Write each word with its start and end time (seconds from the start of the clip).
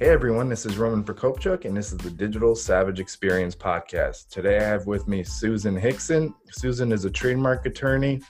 Hey 0.00 0.10
everyone, 0.10 0.48
this 0.48 0.64
is 0.64 0.78
Roman 0.78 1.02
Prokopchuk, 1.02 1.64
and 1.64 1.76
this 1.76 1.90
is 1.90 1.98
the 1.98 2.10
Digital 2.10 2.54
Savage 2.54 3.00
Experience 3.00 3.56
Podcast. 3.56 4.28
Today 4.28 4.58
I 4.58 4.62
have 4.62 4.86
with 4.86 5.08
me 5.08 5.24
Susan 5.24 5.74
Hickson. 5.74 6.32
Susan 6.52 6.92
is 6.92 7.04
a 7.04 7.10
trademark 7.10 7.66
attorney 7.66 8.22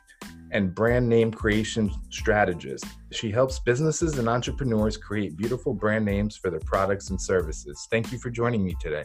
and 0.50 0.74
brand 0.74 1.06
name 1.06 1.30
creation 1.30 1.92
strategist. 2.08 2.86
She 3.12 3.30
helps 3.30 3.58
businesses 3.58 4.16
and 4.16 4.30
entrepreneurs 4.30 4.96
create 4.96 5.36
beautiful 5.36 5.74
brand 5.74 6.06
names 6.06 6.38
for 6.38 6.48
their 6.48 6.60
products 6.60 7.10
and 7.10 7.20
services. 7.20 7.86
Thank 7.90 8.12
you 8.12 8.18
for 8.18 8.30
joining 8.30 8.64
me 8.64 8.74
today. 8.80 9.04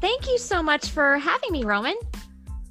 Thank 0.00 0.28
you 0.28 0.38
so 0.38 0.64
much 0.64 0.88
for 0.88 1.18
having 1.18 1.52
me, 1.52 1.62
Roman. 1.62 1.94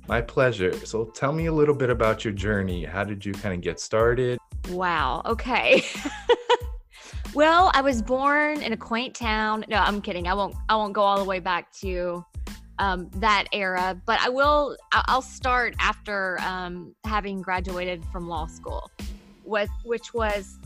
My 0.09 0.19
pleasure. 0.19 0.73
So 0.85 1.05
tell 1.05 1.31
me 1.31 1.45
a 1.45 1.53
little 1.53 1.73
bit 1.73 1.89
about 1.89 2.25
your 2.25 2.33
journey. 2.33 2.83
How 2.83 3.05
did 3.05 3.25
you 3.25 3.31
kind 3.31 3.55
of 3.55 3.61
get 3.61 3.79
started? 3.79 4.39
Wow. 4.71 5.21
Okay. 5.25 5.85
Well, 7.35 7.69
I 7.73 7.81
was 7.81 8.01
born 8.01 8.61
in 8.61 8.71
a 8.71 8.77
quaint 8.77 9.13
town. 9.13 9.65
No, 9.67 9.75
I'm 9.75 10.01
kidding. 10.01 10.25
I 10.25 10.33
won't. 10.33 10.55
I 10.69 10.77
won't 10.77 10.93
go 10.93 11.01
all 11.01 11.17
the 11.17 11.25
way 11.25 11.39
back 11.39 11.69
to 11.81 12.23
um, 12.79 13.09
that 13.15 13.47
era, 13.51 14.01
but 14.05 14.21
I 14.21 14.29
will. 14.29 14.77
I'll 14.93 15.21
start 15.21 15.75
after 15.77 16.39
um, 16.39 16.95
having 17.03 17.41
graduated 17.41 18.05
from 18.05 18.29
law 18.29 18.47
school, 18.47 18.89
with 19.43 19.69
which 19.83 20.13
was 20.13 20.57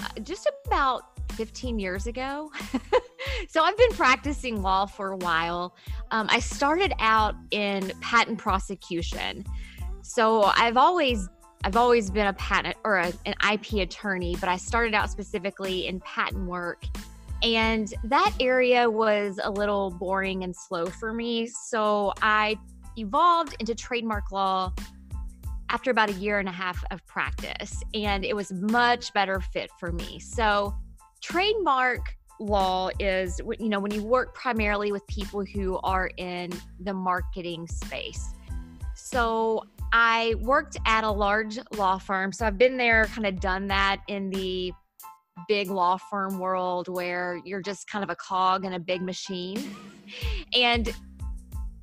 uh, 0.00 0.20
just 0.22 0.48
about 0.64 1.06
15 1.32 1.80
years 1.80 2.06
ago. 2.06 2.52
so 3.48 3.64
I've 3.64 3.76
been 3.76 3.92
practicing 3.94 4.62
law 4.62 4.86
for 4.86 5.10
a 5.10 5.16
while. 5.16 5.74
Um, 6.12 6.28
I 6.30 6.38
started 6.38 6.92
out 7.00 7.34
in 7.50 7.90
patent 8.00 8.38
prosecution. 8.38 9.44
So 10.02 10.44
I've 10.44 10.76
always 10.76 11.28
I've 11.64 11.76
always 11.76 12.10
been 12.10 12.26
a 12.26 12.32
patent 12.34 12.76
or 12.84 12.98
a, 12.98 13.10
an 13.24 13.34
IP 13.52 13.80
attorney, 13.80 14.36
but 14.38 14.50
I 14.50 14.56
started 14.58 14.92
out 14.92 15.10
specifically 15.10 15.86
in 15.86 15.98
patent 16.00 16.46
work. 16.46 16.84
And 17.42 17.92
that 18.04 18.34
area 18.38 18.88
was 18.88 19.40
a 19.42 19.50
little 19.50 19.90
boring 19.90 20.44
and 20.44 20.54
slow 20.54 20.86
for 20.86 21.14
me. 21.14 21.46
So 21.46 22.12
I 22.20 22.58
evolved 22.98 23.56
into 23.60 23.74
trademark 23.74 24.30
law 24.30 24.72
after 25.70 25.90
about 25.90 26.10
a 26.10 26.12
year 26.12 26.38
and 26.38 26.50
a 26.50 26.52
half 26.52 26.84
of 26.90 27.04
practice. 27.06 27.82
And 27.94 28.26
it 28.26 28.36
was 28.36 28.52
much 28.52 29.14
better 29.14 29.40
fit 29.40 29.70
for 29.80 29.90
me. 29.90 30.18
So 30.20 30.74
trademark 31.22 32.14
law 32.40 32.90
is 32.98 33.40
you 33.60 33.68
know 33.68 33.78
when 33.78 33.94
you 33.94 34.02
work 34.02 34.34
primarily 34.34 34.90
with 34.90 35.06
people 35.06 35.44
who 35.44 35.78
are 35.84 36.10
in 36.16 36.50
the 36.80 36.92
marketing 36.92 37.64
space 37.68 38.34
so 38.96 39.62
I 39.96 40.34
worked 40.40 40.76
at 40.86 41.04
a 41.04 41.10
large 41.10 41.56
law 41.76 41.98
firm. 41.98 42.32
So 42.32 42.44
I've 42.44 42.58
been 42.58 42.76
there, 42.76 43.06
kind 43.06 43.26
of 43.28 43.38
done 43.38 43.68
that 43.68 44.00
in 44.08 44.28
the 44.28 44.72
big 45.46 45.70
law 45.70 45.98
firm 46.10 46.40
world 46.40 46.88
where 46.88 47.40
you're 47.44 47.62
just 47.62 47.88
kind 47.88 48.02
of 48.02 48.10
a 48.10 48.16
cog 48.16 48.64
in 48.64 48.72
a 48.72 48.80
big 48.80 49.02
machine. 49.02 49.72
And 50.52 50.92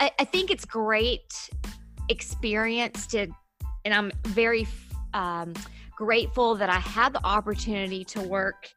I, 0.02 0.12
I 0.20 0.26
think 0.26 0.52
it's 0.52 0.66
great 0.66 1.50
experience 2.10 3.08
to, 3.08 3.28
and 3.86 3.94
I'm 3.94 4.12
very 4.28 4.68
um, 5.14 5.54
grateful 5.96 6.56
that 6.56 6.70
I 6.70 6.80
had 6.80 7.14
the 7.14 7.26
opportunity 7.26 8.04
to 8.06 8.22
work 8.22 8.68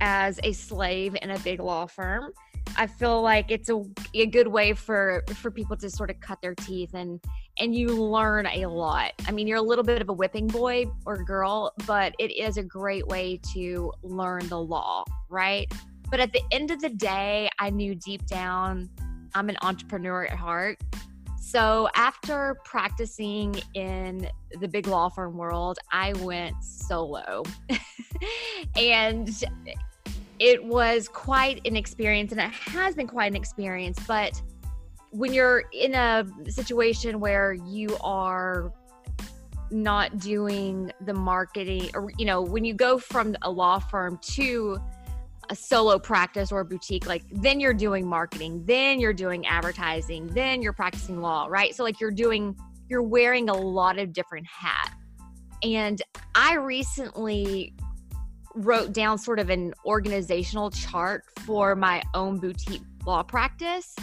as 0.00 0.38
a 0.44 0.52
slave 0.52 1.16
in 1.20 1.32
a 1.32 1.38
big 1.40 1.58
law 1.58 1.86
firm. 1.86 2.30
I 2.76 2.86
feel 2.86 3.20
like 3.20 3.50
it's 3.50 3.68
a, 3.68 3.82
a 4.14 4.26
good 4.26 4.46
way 4.46 4.74
for 4.74 5.24
for 5.34 5.50
people 5.50 5.76
to 5.78 5.90
sort 5.90 6.08
of 6.08 6.20
cut 6.20 6.40
their 6.40 6.54
teeth 6.54 6.94
and 6.94 7.20
and 7.60 7.74
you 7.74 7.88
learn 7.88 8.46
a 8.46 8.66
lot. 8.66 9.12
I 9.28 9.32
mean, 9.32 9.46
you're 9.46 9.58
a 9.58 9.62
little 9.62 9.84
bit 9.84 10.00
of 10.00 10.08
a 10.08 10.12
whipping 10.12 10.46
boy 10.46 10.86
or 11.04 11.22
girl, 11.22 11.72
but 11.86 12.14
it 12.18 12.32
is 12.32 12.56
a 12.56 12.62
great 12.62 13.06
way 13.06 13.38
to 13.52 13.92
learn 14.02 14.48
the 14.48 14.58
law, 14.58 15.04
right? 15.28 15.70
But 16.10 16.20
at 16.20 16.32
the 16.32 16.42
end 16.50 16.70
of 16.70 16.80
the 16.80 16.88
day, 16.88 17.50
I 17.58 17.70
knew 17.70 17.94
deep 17.94 18.26
down 18.26 18.88
I'm 19.34 19.48
an 19.48 19.56
entrepreneur 19.62 20.24
at 20.24 20.36
heart. 20.36 20.78
So 21.40 21.88
after 21.94 22.56
practicing 22.64 23.54
in 23.74 24.28
the 24.60 24.68
big 24.68 24.86
law 24.86 25.08
firm 25.08 25.36
world, 25.36 25.78
I 25.92 26.12
went 26.14 26.62
solo. 26.62 27.42
and 28.76 29.30
it 30.38 30.64
was 30.64 31.08
quite 31.08 31.66
an 31.66 31.76
experience 31.76 32.32
and 32.32 32.40
it 32.40 32.50
has 32.50 32.94
been 32.94 33.06
quite 33.06 33.30
an 33.30 33.36
experience, 33.36 33.98
but 34.06 34.40
when 35.10 35.32
you're 35.32 35.64
in 35.72 35.94
a 35.94 36.24
situation 36.48 37.20
where 37.20 37.52
you 37.52 37.96
are 38.00 38.72
not 39.70 40.18
doing 40.18 40.90
the 41.02 41.14
marketing 41.14 41.90
or 41.94 42.10
you 42.18 42.24
know 42.24 42.42
when 42.42 42.64
you 42.64 42.74
go 42.74 42.98
from 42.98 43.36
a 43.42 43.50
law 43.50 43.78
firm 43.78 44.18
to 44.22 44.78
a 45.48 45.56
solo 45.56 45.98
practice 45.98 46.52
or 46.52 46.60
a 46.60 46.64
boutique 46.64 47.06
like 47.06 47.22
then 47.30 47.60
you're 47.60 47.74
doing 47.74 48.06
marketing 48.06 48.62
then 48.66 49.00
you're 49.00 49.12
doing 49.12 49.46
advertising 49.46 50.26
then 50.28 50.62
you're 50.62 50.72
practicing 50.72 51.20
law 51.20 51.46
right? 51.48 51.74
So 51.74 51.82
like 51.82 52.00
you're 52.00 52.10
doing 52.10 52.56
you're 52.88 53.02
wearing 53.02 53.48
a 53.48 53.54
lot 53.54 53.98
of 53.98 54.12
different 54.12 54.46
hats. 54.46 54.90
And 55.62 56.00
i 56.34 56.54
recently 56.54 57.74
wrote 58.54 58.92
down 58.92 59.18
sort 59.18 59.38
of 59.38 59.50
an 59.50 59.72
organizational 59.84 60.70
chart 60.70 61.22
for 61.40 61.76
my 61.76 62.02
own 62.14 62.38
boutique 62.38 62.82
law 63.06 63.22
practice 63.22 63.94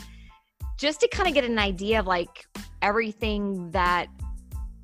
just 0.78 1.02
to 1.02 1.08
kind 1.08 1.28
of 1.28 1.34
get 1.34 1.44
an 1.44 1.60
idea 1.60 2.00
of 2.00 2.08
like 2.08 2.46
everything 2.82 3.72
that 3.72 4.08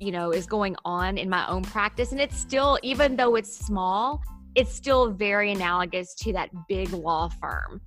you 0.00 0.10
know 0.10 0.30
is 0.30 0.46
going 0.46 0.76
on 0.84 1.16
in 1.16 1.30
my 1.30 1.46
own 1.48 1.62
practice 1.62 2.12
and 2.12 2.20
it's 2.20 2.36
still 2.36 2.78
even 2.82 3.16
though 3.16 3.36
it's 3.36 3.56
small 3.56 4.20
it's 4.54 4.72
still 4.72 5.10
very 5.10 5.52
analogous 5.52 6.14
to 6.14 6.32
that 6.32 6.48
big 6.68 6.92
law 6.92 7.28
firm. 7.28 7.80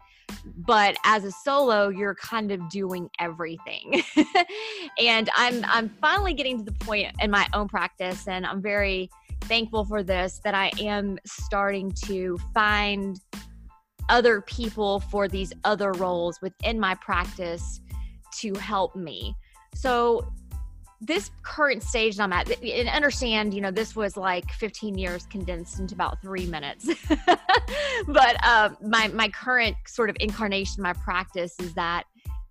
But 0.57 0.97
as 1.05 1.23
a 1.23 1.31
solo 1.31 1.89
you're 1.89 2.15
kind 2.15 2.51
of 2.51 2.69
doing 2.69 3.09
everything. 3.19 4.03
And 4.99 5.29
i'm 5.35 5.63
i'm 5.65 5.89
finally 6.01 6.33
getting 6.33 6.57
to 6.57 6.63
the 6.63 6.85
point 6.85 7.15
in 7.21 7.29
my 7.29 7.47
own 7.53 7.67
practice 7.67 8.27
and 8.27 8.45
i'm 8.45 8.61
very 8.61 9.09
thankful 9.41 9.85
for 9.85 10.01
this 10.01 10.39
that 10.43 10.55
i 10.55 10.71
am 10.79 11.19
starting 11.25 11.91
to 12.05 12.37
find 12.53 13.19
other 14.09 14.41
people 14.41 14.99
for 15.01 15.27
these 15.27 15.53
other 15.65 15.91
roles 15.93 16.41
within 16.41 16.79
my 16.79 16.95
practice 16.95 17.79
to 18.37 18.53
help 18.55 18.95
me. 18.95 19.35
So 19.73 20.31
this 20.99 21.29
current 21.43 21.83
stage 21.83 22.17
that 22.17 22.23
I'm 22.23 22.33
at, 22.33 22.49
and 22.63 22.89
understand, 22.89 23.53
you 23.53 23.61
know, 23.61 23.71
this 23.71 23.95
was 23.95 24.17
like 24.17 24.51
15 24.53 24.97
years 24.97 25.27
condensed 25.27 25.79
into 25.79 25.93
about 25.93 26.21
three 26.21 26.47
minutes. 26.47 26.89
but 28.07 28.37
uh, 28.43 28.69
my 28.81 29.07
my 29.09 29.29
current 29.29 29.75
sort 29.85 30.09
of 30.09 30.17
incarnation, 30.19 30.81
my 30.81 30.93
practice 30.93 31.55
is 31.59 31.73
that 31.75 32.03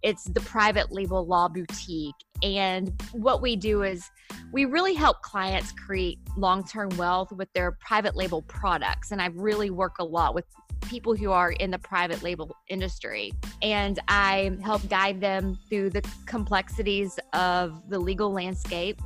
it's 0.02 0.25
the 0.25 0.41
private 0.41 0.92
label 0.92 1.26
law 1.26 1.48
boutique, 1.48 2.14
and 2.42 2.92
what 3.12 3.42
we 3.42 3.56
do 3.56 3.82
is 3.82 4.10
we 4.52 4.64
really 4.64 4.94
help 4.94 5.22
clients 5.22 5.72
create 5.72 6.19
long 6.37 6.64
term 6.64 6.90
wealth 6.96 7.32
with 7.32 7.52
their 7.52 7.72
private 7.72 8.16
label 8.16 8.43
products. 8.43 9.12
And 9.12 9.20
I 9.20 9.26
really 9.26 9.70
work 9.70 9.96
a 9.99 10.05
lot 10.05 10.34
with 10.34 10.44
people 10.82 11.16
who 11.16 11.32
are 11.32 11.52
in 11.52 11.70
the 11.70 11.78
private 11.78 12.22
label 12.22 12.55
industry. 12.69 13.32
And 13.62 13.99
I 14.08 14.56
help 14.62 14.88
guide 14.88 15.20
them 15.20 15.58
through 15.69 15.90
the 15.90 16.02
complexities 16.26 17.19
of 17.32 17.88
the 17.88 17.99
legal 17.99 18.32
landscape 18.32 19.00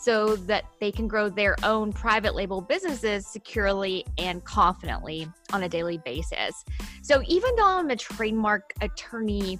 so 0.00 0.36
that 0.36 0.64
they 0.80 0.92
can 0.92 1.08
grow 1.08 1.28
their 1.28 1.56
own 1.64 1.92
private 1.92 2.36
label 2.36 2.60
businesses 2.60 3.26
securely 3.26 4.06
and 4.16 4.44
confidently 4.44 5.28
on 5.52 5.64
a 5.64 5.68
daily 5.68 5.98
basis. 6.04 6.64
So 7.02 7.20
even 7.26 7.56
though 7.56 7.66
I'm 7.66 7.90
a 7.90 7.96
trademark 7.96 8.72
attorney 8.80 9.58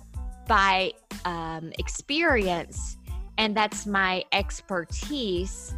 by 0.49 0.93
um, 1.25 1.73
experience, 1.79 2.97
and 3.37 3.57
that's 3.57 3.87
my 3.87 4.25
expertise, 4.33 5.75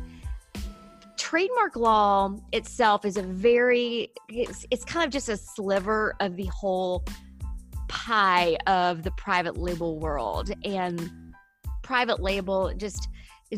trademark 1.18 1.76
law 1.76 2.34
itself 2.52 3.04
is 3.04 3.18
a 3.18 3.22
very 3.22 4.10
it's, 4.30 4.64
it's 4.70 4.84
kind 4.84 5.04
of 5.04 5.12
just 5.12 5.28
a 5.28 5.36
sliver 5.36 6.14
of 6.18 6.34
the 6.36 6.46
whole 6.46 7.04
pie 7.88 8.56
of 8.66 9.02
the 9.02 9.10
private 9.12 9.58
label 9.58 9.98
world 9.98 10.50
and 10.64 11.10
private 11.82 12.20
label 12.20 12.72
just 12.74 13.08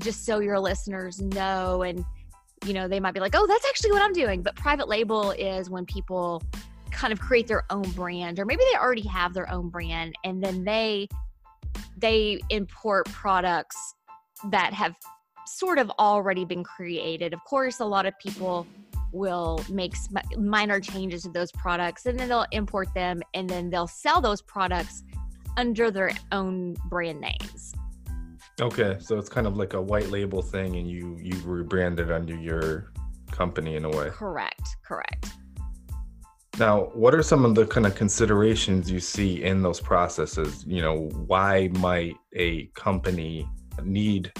just 0.00 0.26
so 0.26 0.40
your 0.40 0.58
listeners 0.58 1.20
know 1.20 1.82
and 1.82 2.04
you 2.66 2.74
know, 2.74 2.88
they 2.88 3.00
might 3.00 3.14
be 3.14 3.20
like, 3.20 3.34
oh, 3.34 3.46
that's 3.46 3.66
actually 3.66 3.92
what 3.92 4.02
I'm 4.02 4.12
doing. 4.12 4.42
But 4.42 4.54
private 4.56 4.88
label 4.88 5.32
is 5.32 5.68
when 5.68 5.84
people 5.84 6.42
kind 7.02 7.12
of 7.12 7.18
create 7.18 7.48
their 7.48 7.64
own 7.70 7.82
brand, 7.90 8.38
or 8.38 8.44
maybe 8.44 8.62
they 8.70 8.78
already 8.78 9.02
have 9.08 9.34
their 9.34 9.50
own 9.50 9.68
brand, 9.68 10.14
and 10.24 10.40
then 10.40 10.62
they 10.62 11.08
they 11.96 12.38
import 12.50 13.06
products 13.06 13.76
that 14.50 14.72
have 14.72 14.94
sort 15.44 15.78
of 15.78 15.90
already 15.98 16.44
been 16.44 16.62
created. 16.62 17.34
Of 17.34 17.42
course, 17.44 17.80
a 17.80 17.84
lot 17.84 18.06
of 18.06 18.14
people 18.20 18.68
will 19.10 19.60
make 19.68 19.94
minor 20.38 20.78
changes 20.78 21.24
to 21.24 21.30
those 21.30 21.50
products 21.52 22.06
and 22.06 22.18
then 22.18 22.28
they'll 22.28 22.46
import 22.52 22.88
them 22.94 23.20
and 23.34 23.50
then 23.50 23.68
they'll 23.68 23.86
sell 23.86 24.20
those 24.20 24.40
products 24.40 25.02
under 25.58 25.90
their 25.90 26.12
own 26.30 26.74
brand 26.88 27.20
names. 27.20 27.74
Okay, 28.60 28.96
so 29.00 29.18
it's 29.18 29.28
kind 29.28 29.46
of 29.46 29.56
like 29.56 29.74
a 29.74 29.82
white 29.82 30.08
label 30.08 30.40
thing 30.40 30.76
and 30.76 30.88
you 30.88 31.18
you 31.20 31.36
rebranded 31.44 32.12
under 32.12 32.36
your 32.36 32.92
company 33.32 33.74
in 33.74 33.84
a 33.84 33.90
way. 33.90 34.08
Correct, 34.10 34.76
correct. 34.86 35.32
Now, 36.58 36.90
what 36.92 37.14
are 37.14 37.22
some 37.22 37.44
of 37.46 37.54
the 37.54 37.66
kind 37.66 37.86
of 37.86 37.94
considerations 37.94 38.90
you 38.90 39.00
see 39.00 39.42
in 39.42 39.62
those 39.62 39.80
processes? 39.80 40.64
You 40.66 40.82
know, 40.82 41.08
why 41.26 41.68
might 41.78 42.16
a 42.34 42.66
company 42.74 43.48
need 43.82 44.32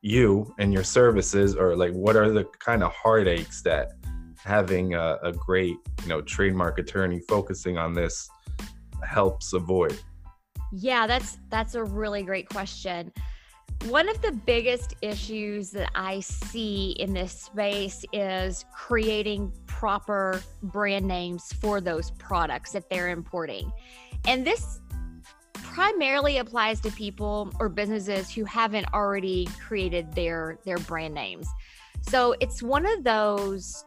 you 0.00 0.52
and 0.58 0.72
your 0.72 0.82
services? 0.82 1.54
Or 1.54 1.76
like 1.76 1.92
what 1.92 2.16
are 2.16 2.30
the 2.30 2.44
kind 2.58 2.82
of 2.82 2.92
heartaches 2.92 3.62
that 3.62 3.92
having 4.44 4.94
a, 4.94 5.18
a 5.22 5.32
great 5.32 5.76
you 6.02 6.08
know 6.08 6.20
trademark 6.20 6.78
attorney 6.78 7.20
focusing 7.28 7.78
on 7.78 7.92
this 7.92 8.28
helps 9.06 9.52
avoid? 9.52 9.98
Yeah 10.72 11.06
that's 11.06 11.38
that's 11.48 11.74
a 11.74 11.84
really 11.84 12.22
great 12.22 12.48
question 12.48 13.12
one 13.88 14.08
of 14.08 14.20
the 14.22 14.32
biggest 14.32 14.94
issues 15.02 15.70
that 15.70 15.90
I 15.94 16.20
see 16.20 16.92
in 17.00 17.12
this 17.12 17.32
space 17.32 18.04
is 18.12 18.64
creating 18.74 19.52
proper 19.66 20.40
brand 20.62 21.06
names 21.06 21.52
for 21.54 21.80
those 21.80 22.10
products 22.12 22.72
that 22.72 22.88
they're 22.88 23.10
importing. 23.10 23.72
And 24.26 24.46
this 24.46 24.80
primarily 25.54 26.38
applies 26.38 26.80
to 26.80 26.90
people 26.92 27.52
or 27.58 27.68
businesses 27.68 28.30
who 28.30 28.44
haven't 28.44 28.86
already 28.92 29.48
created 29.66 30.12
their 30.12 30.58
their 30.64 30.78
brand 30.78 31.14
names. 31.14 31.48
So 32.02 32.34
it's 32.40 32.62
one 32.62 32.86
of 32.86 33.04
those 33.04 33.84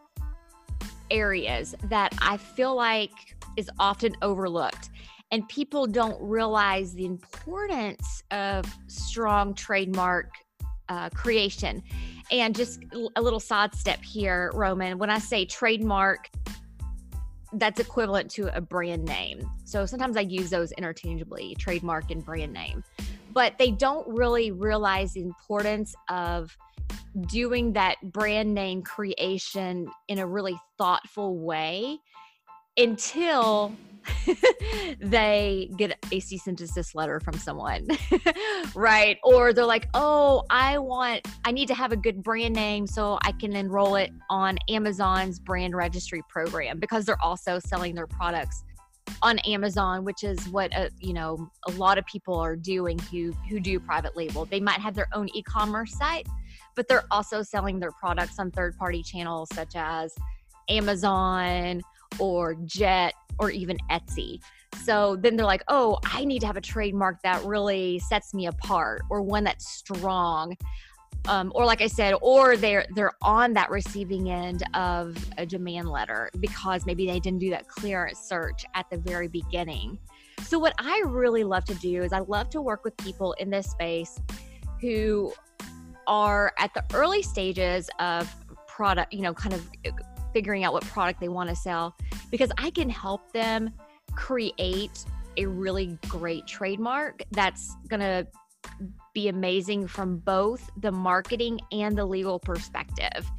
areas 1.11 1.75
that 1.83 2.13
I 2.21 2.37
feel 2.37 2.75
like 2.75 3.11
is 3.55 3.69
often 3.79 4.15
overlooked 4.21 4.89
and 5.31 5.47
people 5.49 5.87
don't 5.87 6.21
realize 6.21 6.93
the 6.93 7.05
importance 7.05 8.23
of 8.31 8.65
strong 8.87 9.53
trademark 9.53 10.31
uh, 10.89 11.09
creation. 11.09 11.81
And 12.31 12.55
just 12.55 12.83
a 13.15 13.21
little 13.21 13.39
sidestep 13.39 14.03
here, 14.03 14.51
Roman, 14.53 14.97
when 14.97 15.09
I 15.09 15.19
say 15.19 15.45
trademark, 15.45 16.29
that's 17.53 17.79
equivalent 17.79 18.31
to 18.31 18.55
a 18.55 18.61
brand 18.61 19.05
name. 19.05 19.49
So 19.63 19.85
sometimes 19.85 20.17
I 20.17 20.21
use 20.21 20.49
those 20.49 20.71
interchangeably, 20.73 21.55
trademark 21.59 22.11
and 22.11 22.23
brand 22.23 22.53
name. 22.53 22.83
But 23.31 23.57
they 23.57 23.71
don't 23.71 24.07
really 24.07 24.51
realize 24.51 25.13
the 25.13 25.21
importance 25.21 25.93
of 26.09 26.55
doing 27.27 27.73
that 27.73 27.97
brand 28.03 28.53
name 28.53 28.81
creation 28.81 29.87
in 30.07 30.19
a 30.19 30.27
really 30.27 30.57
thoughtful 30.77 31.37
way 31.37 31.99
until 32.77 33.73
they 34.99 35.69
get 35.77 35.97
a 36.11 36.19
cease 36.19 36.47
and 36.47 36.57
desist 36.57 36.95
letter 36.95 37.19
from 37.19 37.37
someone, 37.37 37.87
right? 38.75 39.17
Or 39.23 39.53
they're 39.53 39.65
like, 39.65 39.87
oh, 39.93 40.43
I 40.49 40.77
want, 40.77 41.27
I 41.43 41.51
need 41.51 41.67
to 41.67 41.75
have 41.75 41.91
a 41.91 41.97
good 41.97 42.23
brand 42.23 42.55
name 42.55 42.87
so 42.87 43.19
I 43.23 43.31
can 43.33 43.55
enroll 43.55 43.95
it 43.95 44.11
on 44.29 44.57
Amazon's 44.69 45.39
brand 45.39 45.75
registry 45.75 46.21
program 46.29 46.79
because 46.79 47.05
they're 47.05 47.21
also 47.21 47.59
selling 47.59 47.95
their 47.95 48.07
products 48.07 48.63
on 49.21 49.39
Amazon, 49.39 50.03
which 50.03 50.23
is 50.23 50.47
what 50.49 50.75
uh, 50.75 50.89
you 50.99 51.13
know 51.13 51.49
a 51.67 51.71
lot 51.71 51.97
of 51.97 52.05
people 52.05 52.35
are 52.35 52.55
doing 52.55 52.97
who 53.11 53.33
who 53.49 53.59
do 53.59 53.79
private 53.79 54.15
label. 54.15 54.45
They 54.45 54.59
might 54.59 54.79
have 54.79 54.95
their 54.95 55.07
own 55.13 55.29
e-commerce 55.33 55.95
site, 55.95 56.27
but 56.75 56.87
they're 56.87 57.05
also 57.11 57.41
selling 57.41 57.79
their 57.79 57.91
products 57.91 58.39
on 58.39 58.51
third-party 58.51 59.03
channels 59.03 59.49
such 59.53 59.73
as 59.75 60.13
Amazon 60.69 61.81
or 62.19 62.55
Jet 62.65 63.13
or 63.39 63.51
even 63.51 63.77
Etsy. 63.91 64.39
So 64.83 65.15
then 65.15 65.35
they're 65.35 65.45
like, 65.45 65.63
"Oh, 65.67 65.99
I 66.05 66.25
need 66.25 66.39
to 66.39 66.47
have 66.47 66.57
a 66.57 66.61
trademark 66.61 67.21
that 67.23 67.43
really 67.43 67.99
sets 67.99 68.33
me 68.33 68.47
apart 68.47 69.03
or 69.09 69.21
one 69.21 69.43
that's 69.43 69.69
strong." 69.69 70.55
Um, 71.27 71.51
or 71.55 71.65
like 71.65 71.81
I 71.81 71.87
said, 71.87 72.13
or 72.21 72.55
they're 72.55 72.85
they're 72.93 73.13
on 73.21 73.53
that 73.53 73.71
receiving 73.71 74.29
end 74.29 74.63
of 74.75 75.17
a 75.37 75.45
demand 75.45 75.89
letter 75.89 76.29
because 76.39 76.85
maybe 76.85 77.07
they 77.07 77.19
didn't 77.19 77.39
do 77.39 77.49
that 77.49 77.67
clearance 77.67 78.19
search 78.19 78.65
at 78.75 78.89
the 78.91 78.97
very 78.97 79.27
beginning. 79.27 79.97
So 80.43 80.59
what 80.59 80.73
I 80.77 81.01
really 81.05 81.43
love 81.43 81.65
to 81.65 81.75
do 81.75 82.03
is 82.03 82.13
I 82.13 82.19
love 82.19 82.49
to 82.51 82.61
work 82.61 82.83
with 82.83 82.95
people 82.97 83.33
in 83.33 83.49
this 83.49 83.71
space 83.71 84.19
who 84.79 85.33
are 86.05 86.53
at 86.59 86.73
the 86.75 86.83
early 86.93 87.23
stages 87.23 87.89
of 87.99 88.31
product, 88.67 89.11
you 89.11 89.21
know, 89.21 89.33
kind 89.33 89.53
of 89.53 89.67
figuring 90.35 90.65
out 90.65 90.73
what 90.73 90.83
product 90.83 91.21
they 91.21 91.29
want 91.29 91.49
to 91.49 91.55
sell 91.55 91.95
because 92.29 92.51
I 92.57 92.69
can 92.69 92.89
help 92.89 93.31
them 93.31 93.71
create 94.15 95.05
a 95.37 95.45
really 95.45 95.97
great 96.09 96.45
trademark 96.45 97.23
that's 97.31 97.73
going 97.87 98.01
to 98.01 98.27
be 99.13 99.29
amazing 99.29 99.87
from 99.87 100.17
both 100.17 100.69
the 100.81 100.91
marketing 100.91 101.61
and 101.71 101.97
the 101.97 102.03
legal 102.03 102.37
perspective. 102.37 103.31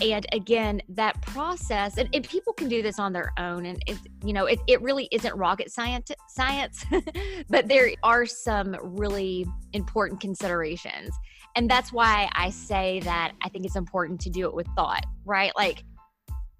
And 0.00 0.24
again, 0.30 0.82
that 0.90 1.20
process, 1.20 1.98
and, 1.98 2.08
and 2.14 2.22
people 2.22 2.52
can 2.52 2.68
do 2.68 2.80
this 2.80 3.00
on 3.00 3.12
their 3.12 3.32
own, 3.38 3.66
and 3.66 3.82
it, 3.88 3.96
you 4.22 4.32
know, 4.32 4.44
it, 4.44 4.60
it 4.68 4.80
really 4.82 5.08
isn't 5.10 5.34
rocket 5.34 5.72
science, 5.72 6.12
science, 6.28 6.84
but 7.48 7.66
there 7.66 7.90
are 8.04 8.24
some 8.24 8.76
really 8.82 9.46
important 9.72 10.20
considerations, 10.20 11.12
and 11.56 11.68
that's 11.68 11.92
why 11.92 12.28
I 12.34 12.50
say 12.50 13.00
that 13.00 13.32
I 13.42 13.48
think 13.48 13.64
it's 13.64 13.74
important 13.74 14.20
to 14.20 14.30
do 14.30 14.46
it 14.46 14.54
with 14.54 14.66
thought, 14.76 15.06
right? 15.24 15.50
Like, 15.56 15.82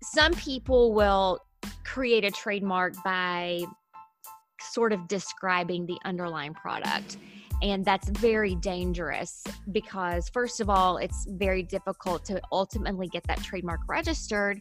some 0.02 0.32
people 0.34 0.92
will 0.92 1.40
create 1.84 2.24
a 2.24 2.30
trademark 2.30 2.94
by 3.04 3.62
sort 4.60 4.92
of 4.92 5.08
describing 5.08 5.86
the 5.86 5.98
underlying 6.04 6.54
product 6.54 7.16
and 7.62 7.84
that's 7.84 8.08
very 8.10 8.54
dangerous 8.56 9.42
because, 9.72 10.28
first 10.28 10.60
of 10.60 10.68
all, 10.68 10.98
it's 10.98 11.26
very 11.30 11.62
difficult 11.62 12.24
to 12.26 12.40
ultimately 12.52 13.08
get 13.08 13.24
that 13.24 13.42
trademark 13.42 13.80
registered. 13.88 14.60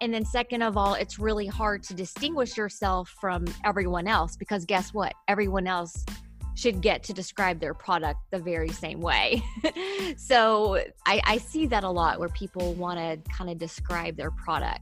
And 0.00 0.12
then, 0.12 0.24
second 0.24 0.62
of 0.62 0.76
all, 0.76 0.94
it's 0.94 1.18
really 1.18 1.46
hard 1.46 1.82
to 1.84 1.94
distinguish 1.94 2.56
yourself 2.56 3.14
from 3.20 3.46
everyone 3.64 4.06
else 4.06 4.36
because 4.36 4.66
guess 4.66 4.92
what? 4.92 5.14
Everyone 5.28 5.66
else 5.66 6.04
should 6.54 6.80
get 6.80 7.02
to 7.04 7.12
describe 7.12 7.60
their 7.60 7.74
product 7.74 8.20
the 8.30 8.38
very 8.38 8.70
same 8.70 9.00
way. 9.00 9.42
so 10.16 10.76
I, 11.06 11.20
I, 11.24 11.38
see 11.38 11.66
that 11.66 11.84
a 11.84 11.90
lot 11.90 12.20
where 12.20 12.28
people 12.28 12.74
want 12.74 12.98
to 12.98 13.32
kind 13.32 13.50
of 13.50 13.58
describe 13.58 14.16
their 14.16 14.30
product. 14.30 14.80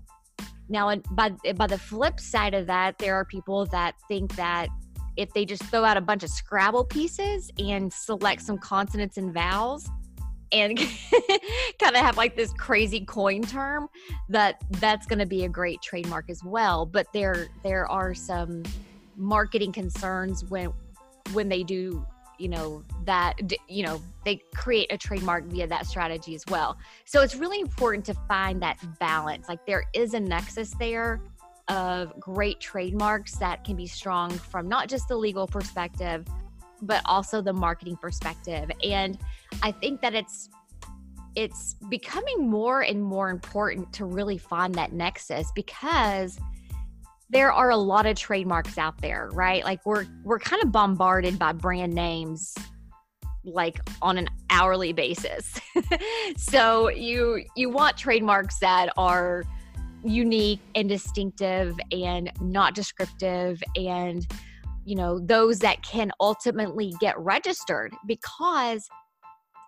Now, 0.68 0.94
by, 1.10 1.30
by 1.56 1.66
the 1.66 1.78
flip 1.78 2.20
side 2.20 2.54
of 2.54 2.66
that, 2.66 2.98
there 2.98 3.14
are 3.14 3.24
people 3.24 3.66
that 3.66 3.94
think 4.08 4.36
that 4.36 4.68
if 5.16 5.32
they 5.32 5.44
just 5.44 5.62
throw 5.64 5.84
out 5.84 5.96
a 5.96 6.00
bunch 6.00 6.22
of 6.22 6.30
Scrabble 6.30 6.84
pieces 6.84 7.50
and 7.58 7.92
select 7.92 8.42
some 8.42 8.58
consonants 8.58 9.16
and 9.16 9.32
vowels 9.32 9.88
and 10.52 10.78
kind 11.80 11.96
of 11.96 12.02
have 12.02 12.16
like 12.16 12.36
this 12.36 12.52
crazy 12.52 13.04
coin 13.04 13.42
term 13.42 13.88
that 14.28 14.62
that's 14.72 15.06
going 15.06 15.18
to 15.18 15.26
be 15.26 15.44
a 15.44 15.48
great 15.48 15.80
trademark 15.82 16.28
as 16.28 16.44
well 16.44 16.84
but 16.84 17.06
there 17.14 17.48
there 17.62 17.90
are 17.90 18.14
some 18.14 18.62
marketing 19.16 19.72
concerns 19.72 20.44
when 20.44 20.72
when 21.32 21.48
they 21.48 21.62
do 21.62 22.06
you 22.38 22.48
know 22.48 22.82
that 23.04 23.34
you 23.68 23.84
know 23.84 24.00
they 24.24 24.40
create 24.54 24.90
a 24.90 24.96
trademark 24.96 25.44
via 25.44 25.66
that 25.66 25.86
strategy 25.86 26.34
as 26.34 26.44
well 26.48 26.76
so 27.04 27.20
it's 27.20 27.36
really 27.36 27.60
important 27.60 28.04
to 28.04 28.14
find 28.26 28.60
that 28.62 28.78
balance 28.98 29.48
like 29.48 29.64
there 29.66 29.84
is 29.94 30.14
a 30.14 30.20
nexus 30.20 30.70
there 30.78 31.20
of 31.68 32.18
great 32.18 32.60
trademarks 32.60 33.36
that 33.36 33.64
can 33.64 33.76
be 33.76 33.86
strong 33.86 34.30
from 34.30 34.68
not 34.68 34.88
just 34.88 35.08
the 35.08 35.16
legal 35.16 35.46
perspective, 35.46 36.26
but 36.82 37.00
also 37.04 37.40
the 37.40 37.52
marketing 37.52 37.96
perspective. 37.96 38.70
And 38.82 39.18
I 39.62 39.72
think 39.72 40.00
that 40.02 40.14
it's 40.14 40.48
it's 41.34 41.76
becoming 41.88 42.50
more 42.50 42.82
and 42.82 43.02
more 43.02 43.30
important 43.30 43.90
to 43.94 44.04
really 44.04 44.36
find 44.36 44.74
that 44.74 44.92
nexus 44.92 45.50
because 45.54 46.38
there 47.32 47.50
are 47.50 47.70
a 47.70 47.76
lot 47.76 48.04
of 48.04 48.16
trademarks 48.16 48.76
out 48.76 49.00
there, 49.00 49.30
right? 49.32 49.64
Like 49.64 49.84
we're 49.86 50.06
we're 50.22 50.38
kind 50.38 50.62
of 50.62 50.70
bombarded 50.70 51.38
by 51.38 51.52
brand 51.52 51.94
names 51.94 52.54
like 53.44 53.80
on 54.02 54.18
an 54.18 54.28
hourly 54.50 54.92
basis. 54.92 55.58
so 56.36 56.90
you 56.90 57.42
you 57.56 57.70
want 57.70 57.96
trademarks 57.96 58.58
that 58.58 58.90
are 58.98 59.44
unique 60.04 60.60
and 60.74 60.88
distinctive 60.88 61.74
and 61.90 62.30
not 62.40 62.74
descriptive 62.74 63.62
and 63.76 64.26
you 64.84 64.96
know 64.96 65.18
those 65.20 65.60
that 65.60 65.80
can 65.82 66.10
ultimately 66.20 66.92
get 67.00 67.18
registered 67.18 67.94
because 68.06 68.88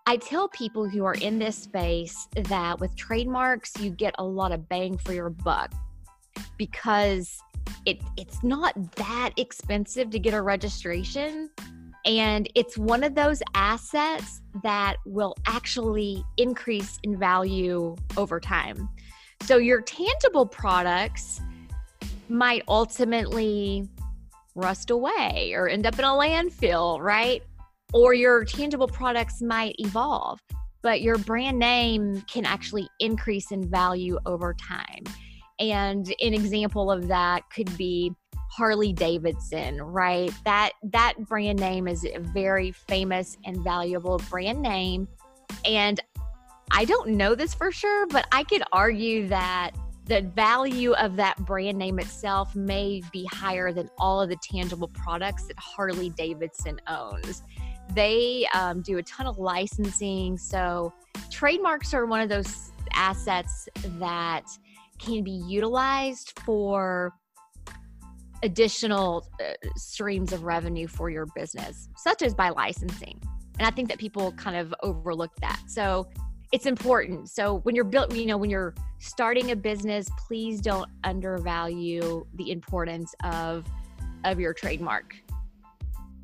I 0.06 0.18
tell 0.18 0.48
people 0.48 0.86
who 0.86 1.04
are 1.04 1.14
in 1.14 1.38
this 1.38 1.56
space 1.56 2.28
that 2.34 2.78
with 2.78 2.94
trademarks, 2.94 3.72
you 3.80 3.88
get 3.90 4.14
a 4.18 4.24
lot 4.24 4.52
of 4.52 4.68
bang 4.68 4.98
for 4.98 5.14
your 5.14 5.30
buck 5.30 5.72
because 6.58 7.38
it 7.86 8.00
it's 8.16 8.42
not 8.42 8.74
that 8.96 9.30
expensive 9.36 10.10
to 10.10 10.18
get 10.18 10.34
a 10.34 10.42
registration 10.42 11.50
and 12.04 12.50
it's 12.54 12.76
one 12.76 13.02
of 13.02 13.14
those 13.14 13.42
assets 13.54 14.42
that 14.62 14.96
will 15.06 15.34
actually 15.46 16.22
increase 16.36 16.98
in 17.02 17.18
value 17.18 17.96
over 18.16 18.38
time. 18.38 18.88
So 19.42 19.56
your 19.56 19.80
tangible 19.80 20.46
products 20.46 21.40
might 22.28 22.62
ultimately 22.68 23.88
rust 24.54 24.90
away 24.90 25.52
or 25.54 25.68
end 25.68 25.86
up 25.86 25.98
in 25.98 26.04
a 26.04 26.08
landfill, 26.08 27.00
right? 27.00 27.42
Or 27.92 28.12
your 28.12 28.44
tangible 28.44 28.88
products 28.88 29.40
might 29.40 29.76
evolve, 29.78 30.40
but 30.82 31.00
your 31.00 31.16
brand 31.18 31.58
name 31.58 32.22
can 32.22 32.44
actually 32.44 32.88
increase 33.00 33.50
in 33.50 33.68
value 33.68 34.18
over 34.26 34.54
time. 34.54 35.04
And 35.58 36.06
an 36.20 36.34
example 36.34 36.90
of 36.90 37.08
that 37.08 37.48
could 37.50 37.76
be 37.76 38.12
Harley 38.50 38.92
Davidson, 38.92 39.80
right? 39.82 40.32
That 40.44 40.72
that 40.84 41.14
brand 41.18 41.58
name 41.58 41.88
is 41.88 42.04
a 42.04 42.18
very 42.18 42.72
famous 42.72 43.36
and 43.44 43.62
valuable 43.64 44.20
brand 44.30 44.62
name. 44.62 45.08
And 45.64 46.00
I 46.70 46.84
don't 46.84 47.10
know 47.10 47.34
this 47.34 47.54
for 47.54 47.72
sure, 47.72 48.06
but 48.06 48.26
I 48.32 48.44
could 48.44 48.62
argue 48.72 49.28
that 49.28 49.72
the 50.06 50.20
value 50.20 50.92
of 50.94 51.16
that 51.16 51.36
brand 51.38 51.78
name 51.78 51.98
itself 51.98 52.54
may 52.54 53.02
be 53.12 53.26
higher 53.32 53.72
than 53.72 53.88
all 53.98 54.20
of 54.20 54.28
the 54.28 54.36
tangible 54.36 54.88
products 54.88 55.46
that 55.46 55.58
Harley 55.58 56.10
Davidson 56.10 56.80
owns. 56.86 57.42
They 57.94 58.46
um, 58.54 58.82
do 58.82 58.98
a 58.98 59.02
ton 59.02 59.26
of 59.26 59.38
licensing. 59.38 60.36
So, 60.36 60.92
trademarks 61.30 61.94
are 61.94 62.06
one 62.06 62.20
of 62.20 62.28
those 62.28 62.70
assets 62.92 63.68
that 63.98 64.44
can 64.98 65.22
be 65.22 65.42
utilized 65.46 66.38
for 66.44 67.12
additional 68.42 69.26
uh, 69.40 69.52
streams 69.76 70.32
of 70.32 70.44
revenue 70.44 70.86
for 70.86 71.10
your 71.10 71.26
business, 71.34 71.88
such 71.96 72.22
as 72.22 72.34
by 72.34 72.50
licensing. 72.50 73.20
And 73.58 73.66
I 73.66 73.70
think 73.70 73.88
that 73.88 73.98
people 73.98 74.32
kind 74.32 74.56
of 74.56 74.74
overlook 74.82 75.30
that. 75.40 75.60
So 75.66 76.08
it's 76.52 76.66
important. 76.66 77.30
So 77.30 77.58
when 77.60 77.74
you're 77.74 77.84
built, 77.84 78.14
you 78.14 78.26
know, 78.26 78.36
when 78.36 78.50
you're 78.50 78.74
starting 78.98 79.50
a 79.50 79.56
business, 79.56 80.08
please 80.26 80.60
don't 80.60 80.88
undervalue 81.02 82.26
the 82.34 82.50
importance 82.50 83.14
of 83.24 83.66
of 84.24 84.40
your 84.40 84.54
trademark. 84.54 85.16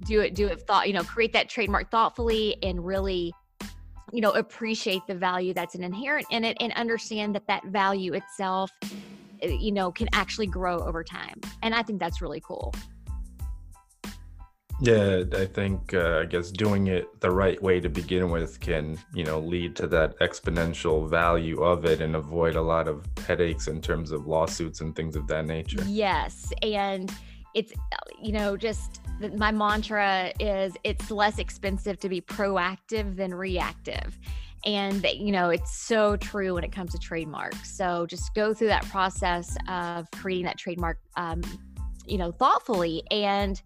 Do 0.04 0.20
it, 0.20 0.34
do 0.34 0.46
it 0.46 0.62
thought, 0.62 0.88
you 0.88 0.94
know, 0.94 1.02
create 1.02 1.34
that 1.34 1.50
trademark 1.50 1.90
thoughtfully 1.90 2.56
and 2.62 2.84
really 2.84 3.34
you 4.12 4.20
know 4.20 4.30
appreciate 4.32 5.02
the 5.06 5.14
value 5.14 5.54
that's 5.54 5.74
an 5.74 5.84
inherent 5.84 6.26
in 6.30 6.44
it 6.44 6.56
and 6.60 6.72
understand 6.74 7.34
that 7.34 7.46
that 7.46 7.64
value 7.66 8.12
itself 8.14 8.70
eh, 9.42 9.56
you 9.60 9.72
know 9.72 9.90
can 9.92 10.08
actually 10.12 10.46
grow 10.46 10.78
over 10.80 11.04
time. 11.04 11.40
And 11.62 11.74
i 11.74 11.82
think 11.82 12.00
that's 12.00 12.20
really 12.20 12.40
cool. 12.40 12.74
Yeah 14.82 15.24
i 15.36 15.44
think 15.44 15.92
uh, 15.92 16.20
i 16.20 16.24
guess 16.24 16.50
doing 16.50 16.86
it 16.86 17.20
the 17.20 17.30
right 17.30 17.62
way 17.62 17.80
to 17.80 17.90
begin 17.90 18.30
with 18.30 18.60
can 18.60 18.98
you 19.14 19.24
know 19.24 19.38
lead 19.38 19.76
to 19.76 19.86
that 19.88 20.18
exponential 20.20 21.08
value 21.08 21.62
of 21.62 21.84
it 21.84 22.00
and 22.00 22.16
avoid 22.16 22.56
a 22.56 22.62
lot 22.62 22.88
of 22.88 23.04
headaches 23.26 23.68
in 23.68 23.82
terms 23.82 24.10
of 24.10 24.26
lawsuits 24.26 24.80
and 24.80 24.96
things 24.96 25.16
of 25.16 25.26
that 25.26 25.44
nature. 25.44 25.82
Yes 25.86 26.50
and 26.62 27.12
it's 27.54 27.72
you 28.20 28.32
know 28.32 28.56
just 28.56 29.00
my 29.36 29.50
mantra 29.50 30.32
is 30.40 30.74
it's 30.84 31.10
less 31.10 31.38
expensive 31.38 31.98
to 32.00 32.08
be 32.08 32.20
proactive 32.20 33.16
than 33.16 33.34
reactive. 33.34 34.18
And 34.66 35.04
you 35.14 35.32
know 35.32 35.50
it's 35.50 35.76
so 35.76 36.16
true 36.16 36.54
when 36.54 36.64
it 36.64 36.72
comes 36.72 36.92
to 36.92 36.98
trademarks. 36.98 37.76
So 37.76 38.06
just 38.06 38.34
go 38.34 38.52
through 38.54 38.68
that 38.68 38.84
process 38.86 39.56
of 39.68 40.10
creating 40.12 40.46
that 40.46 40.58
trademark 40.58 40.98
um, 41.16 41.42
you 42.06 42.18
know 42.18 42.32
thoughtfully. 42.32 43.02
And 43.10 43.60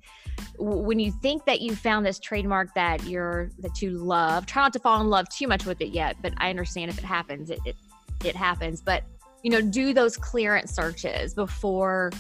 when 0.59 0.99
you 0.99 1.13
think 1.23 1.45
that 1.47 1.61
you 1.61 1.77
found 1.77 2.05
this 2.05 2.19
trademark 2.19 2.75
that 2.75 3.05
you're 3.05 3.51
that 3.61 3.81
you 3.81 3.91
love 3.91 4.47
try 4.47 4.63
not 4.63 4.73
to 4.73 4.81
fall 4.81 5.01
in 5.01 5.09
love 5.09 5.29
too 5.29 5.47
much 5.47 5.65
with 5.65 5.81
it 5.81 5.91
yet 5.91 6.17
but 6.23 6.33
i 6.39 6.51
understand 6.51 6.91
if 6.91 6.99
it 6.99 7.05
happens 7.05 7.51
it, 7.51 7.61
it, 7.65 7.77
it 8.25 8.37
happens. 8.37 8.81
But 8.81 9.05
you 9.43 9.51
know 9.51 9.61
do 9.61 9.93
those 9.93 10.17
clearance 10.17 10.75
searches 10.75 11.35
before 11.35 12.11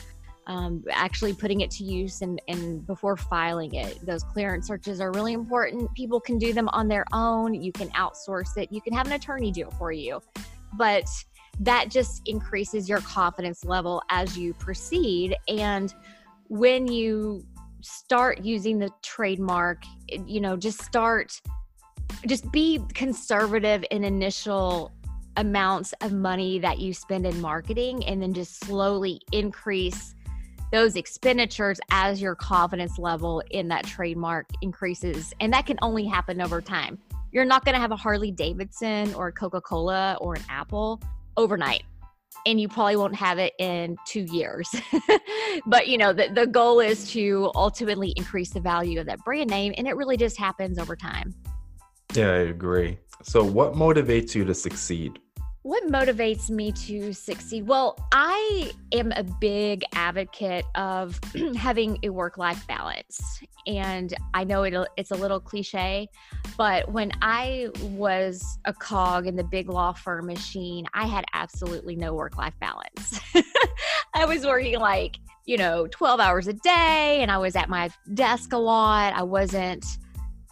um, 0.46 0.84
actually 0.90 1.32
putting 1.32 1.60
it 1.60 1.70
to 1.72 1.84
use 1.84 2.22
and, 2.22 2.40
and 2.48 2.86
before 2.86 3.16
filing 3.16 3.74
it. 3.74 4.04
Those 4.04 4.22
clearance 4.22 4.66
searches 4.66 5.00
are 5.00 5.12
really 5.12 5.32
important. 5.32 5.92
People 5.94 6.20
can 6.20 6.38
do 6.38 6.52
them 6.52 6.68
on 6.68 6.88
their 6.88 7.04
own. 7.12 7.54
You 7.54 7.72
can 7.72 7.88
outsource 7.90 8.56
it. 8.56 8.70
You 8.70 8.80
can 8.80 8.92
have 8.92 9.06
an 9.06 9.12
attorney 9.12 9.50
do 9.50 9.68
it 9.68 9.72
for 9.74 9.92
you. 9.92 10.20
But 10.74 11.04
that 11.60 11.88
just 11.88 12.22
increases 12.26 12.88
your 12.88 13.00
confidence 13.00 13.64
level 13.64 14.02
as 14.10 14.36
you 14.36 14.54
proceed. 14.54 15.36
And 15.48 15.94
when 16.48 16.86
you 16.88 17.46
start 17.80 18.42
using 18.42 18.78
the 18.78 18.90
trademark, 19.02 19.84
you 20.08 20.40
know, 20.40 20.56
just 20.56 20.82
start, 20.82 21.40
just 22.26 22.50
be 22.50 22.80
conservative 22.94 23.84
in 23.90 24.04
initial 24.04 24.92
amounts 25.36 25.92
of 26.00 26.12
money 26.12 26.58
that 26.58 26.78
you 26.78 26.92
spend 26.94 27.26
in 27.26 27.40
marketing 27.40 28.04
and 28.06 28.22
then 28.22 28.32
just 28.32 28.60
slowly 28.64 29.20
increase 29.32 30.14
those 30.74 30.96
expenditures 30.96 31.78
as 31.92 32.20
your 32.20 32.34
confidence 32.34 32.98
level 32.98 33.40
in 33.52 33.68
that 33.68 33.86
trademark 33.86 34.48
increases. 34.60 35.32
And 35.38 35.52
that 35.52 35.66
can 35.66 35.78
only 35.82 36.04
happen 36.04 36.40
over 36.40 36.60
time. 36.60 36.98
You're 37.30 37.44
not 37.44 37.64
going 37.64 37.76
to 37.76 37.80
have 37.80 37.92
a 37.92 37.96
Harley 37.96 38.32
Davidson 38.32 39.14
or 39.14 39.30
Coca 39.30 39.60
Cola 39.60 40.18
or 40.20 40.34
an 40.34 40.42
Apple 40.48 41.00
overnight. 41.36 41.84
And 42.44 42.60
you 42.60 42.68
probably 42.68 42.96
won't 42.96 43.14
have 43.14 43.38
it 43.38 43.52
in 43.60 43.96
two 44.04 44.22
years. 44.22 44.68
but, 45.66 45.86
you 45.86 45.96
know, 45.96 46.12
the, 46.12 46.28
the 46.34 46.46
goal 46.46 46.80
is 46.80 47.08
to 47.12 47.52
ultimately 47.54 48.12
increase 48.16 48.50
the 48.50 48.60
value 48.60 48.98
of 48.98 49.06
that 49.06 49.20
brand 49.24 49.50
name. 49.50 49.74
And 49.78 49.86
it 49.86 49.96
really 49.96 50.16
just 50.16 50.36
happens 50.36 50.80
over 50.80 50.96
time. 50.96 51.32
Yeah, 52.14 52.30
I 52.30 52.38
agree. 52.38 52.98
So, 53.22 53.44
what 53.44 53.74
motivates 53.74 54.34
you 54.34 54.44
to 54.44 54.54
succeed? 54.54 55.20
What 55.64 55.84
motivates 55.84 56.50
me 56.50 56.72
to 56.72 57.14
succeed? 57.14 57.66
Well, 57.66 57.96
I 58.12 58.70
am 58.92 59.12
a 59.12 59.22
big 59.22 59.82
advocate 59.94 60.66
of 60.74 61.18
having 61.56 61.98
a 62.02 62.10
work 62.10 62.36
life 62.36 62.66
balance. 62.66 63.40
And 63.66 64.12
I 64.34 64.44
know 64.44 64.64
it, 64.64 64.74
it's 64.98 65.10
a 65.10 65.14
little 65.14 65.40
cliche, 65.40 66.10
but 66.58 66.92
when 66.92 67.12
I 67.22 67.70
was 67.80 68.58
a 68.66 68.74
cog 68.74 69.26
in 69.26 69.36
the 69.36 69.42
big 69.42 69.70
law 69.70 69.94
firm 69.94 70.26
machine, 70.26 70.84
I 70.92 71.06
had 71.06 71.24
absolutely 71.32 71.96
no 71.96 72.12
work 72.12 72.36
life 72.36 72.52
balance. 72.60 73.18
I 74.14 74.26
was 74.26 74.44
working 74.44 74.78
like, 74.78 75.16
you 75.46 75.56
know, 75.56 75.86
12 75.86 76.20
hours 76.20 76.46
a 76.46 76.52
day 76.52 77.20
and 77.22 77.30
I 77.30 77.38
was 77.38 77.56
at 77.56 77.70
my 77.70 77.88
desk 78.12 78.52
a 78.52 78.58
lot. 78.58 79.14
I 79.14 79.22
wasn't 79.22 79.86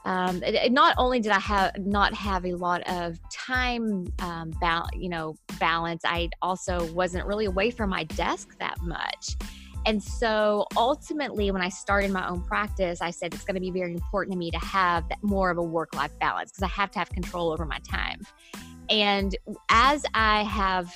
um, 0.04 0.42
not 0.70 0.94
only 0.98 1.20
did 1.20 1.32
I 1.32 1.38
have 1.38 1.72
not 1.78 2.14
have 2.14 2.44
a 2.44 2.54
lot 2.54 2.82
of 2.88 3.18
time, 3.30 4.12
um, 4.20 4.50
ba- 4.60 4.88
you 4.94 5.08
know, 5.08 5.36
balance, 5.60 6.02
I 6.04 6.30
also 6.40 6.92
wasn't 6.92 7.26
really 7.26 7.44
away 7.44 7.70
from 7.70 7.90
my 7.90 8.04
desk 8.04 8.58
that 8.58 8.80
much. 8.82 9.36
And 9.84 10.02
so 10.02 10.66
ultimately, 10.76 11.50
when 11.50 11.62
I 11.62 11.68
started 11.68 12.10
my 12.10 12.28
own 12.28 12.42
practice, 12.42 13.00
I 13.00 13.10
said 13.10 13.34
it's 13.34 13.44
going 13.44 13.56
to 13.56 13.60
be 13.60 13.70
very 13.70 13.92
important 13.92 14.32
to 14.32 14.38
me 14.38 14.50
to 14.52 14.58
have 14.58 15.04
more 15.22 15.50
of 15.50 15.58
a 15.58 15.62
work 15.62 15.94
life 15.94 16.16
balance 16.20 16.52
because 16.52 16.62
I 16.62 16.68
have 16.68 16.90
to 16.92 16.98
have 17.00 17.10
control 17.10 17.52
over 17.52 17.64
my 17.64 17.78
time. 17.88 18.20
And 18.88 19.36
as 19.70 20.04
I 20.14 20.44
have 20.44 20.92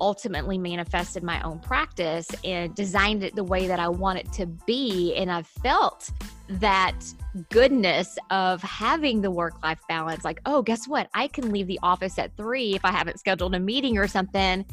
ultimately 0.00 0.58
manifested 0.58 1.22
my 1.22 1.40
own 1.42 1.58
practice 1.58 2.28
and 2.44 2.74
designed 2.74 3.22
it 3.22 3.34
the 3.34 3.44
way 3.44 3.66
that 3.66 3.80
I 3.80 3.88
want 3.88 4.18
it 4.18 4.32
to 4.34 4.46
be, 4.46 5.14
and 5.16 5.30
I've 5.30 5.46
felt 5.46 6.10
that 6.48 6.94
goodness 7.50 8.18
of 8.30 8.62
having 8.62 9.20
the 9.20 9.30
work 9.30 9.62
life 9.62 9.80
balance. 9.88 10.24
Like, 10.24 10.40
oh, 10.46 10.62
guess 10.62 10.86
what? 10.86 11.08
I 11.14 11.28
can 11.28 11.50
leave 11.50 11.66
the 11.66 11.80
office 11.82 12.18
at 12.18 12.36
three 12.36 12.74
if 12.74 12.84
I 12.84 12.92
haven't 12.92 13.18
scheduled 13.18 13.54
a 13.54 13.60
meeting 13.60 13.98
or 13.98 14.06
something 14.06 14.64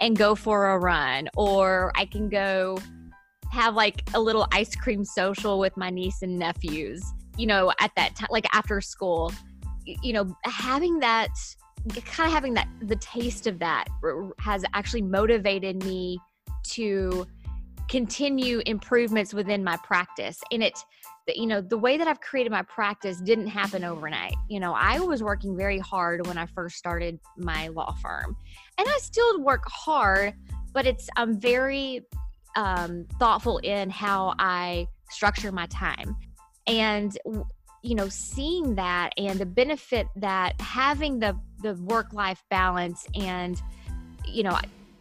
and 0.00 0.16
go 0.16 0.34
for 0.34 0.70
a 0.70 0.78
run, 0.78 1.28
or 1.36 1.92
I 1.96 2.04
can 2.06 2.28
go 2.28 2.78
have 3.50 3.74
like 3.74 4.08
a 4.14 4.20
little 4.20 4.46
ice 4.52 4.74
cream 4.74 5.04
social 5.04 5.58
with 5.58 5.76
my 5.76 5.90
niece 5.90 6.22
and 6.22 6.38
nephews, 6.38 7.02
you 7.36 7.46
know, 7.46 7.72
at 7.80 7.90
that 7.96 8.14
time, 8.16 8.28
like 8.30 8.46
after 8.54 8.80
school, 8.80 9.32
you 9.84 10.12
know, 10.12 10.36
having 10.44 10.98
that 11.00 11.30
kind 11.88 12.28
of 12.28 12.32
having 12.32 12.54
that 12.54 12.68
the 12.82 12.96
taste 12.96 13.46
of 13.46 13.58
that 13.58 13.86
has 14.38 14.64
actually 14.74 15.02
motivated 15.02 15.84
me 15.84 16.18
to 16.64 17.26
continue 17.88 18.60
improvements 18.66 19.32
within 19.32 19.64
my 19.64 19.76
practice. 19.78 20.40
And 20.52 20.62
it 20.62 20.78
you 21.36 21.46
know 21.46 21.60
the 21.60 21.76
way 21.76 21.98
that 21.98 22.08
i've 22.08 22.22
created 22.22 22.50
my 22.50 22.62
practice 22.62 23.20
didn't 23.20 23.48
happen 23.48 23.84
overnight. 23.84 24.34
You 24.48 24.60
know 24.60 24.72
i 24.72 24.98
was 24.98 25.22
working 25.22 25.56
very 25.56 25.78
hard 25.78 26.26
when 26.26 26.38
i 26.38 26.46
first 26.46 26.76
started 26.76 27.18
my 27.36 27.68
law 27.68 27.92
firm. 28.00 28.36
And 28.78 28.88
i 28.88 28.98
still 28.98 29.42
work 29.42 29.64
hard 29.66 30.34
but 30.72 30.86
it's 30.86 31.08
i'm 31.16 31.38
very 31.38 32.06
um, 32.56 33.04
thoughtful 33.18 33.58
in 33.58 33.90
how 33.90 34.34
i 34.38 34.86
structure 35.10 35.52
my 35.52 35.66
time. 35.66 36.16
And 36.66 37.16
you 37.82 37.94
know 37.94 38.08
seeing 38.08 38.74
that 38.74 39.12
and 39.16 39.38
the 39.38 39.46
benefit 39.46 40.06
that 40.16 40.60
having 40.60 41.18
the 41.18 41.38
the 41.62 41.74
work 41.74 42.12
life 42.12 42.42
balance 42.50 43.06
and 43.14 43.62
you 44.26 44.42
know 44.42 44.58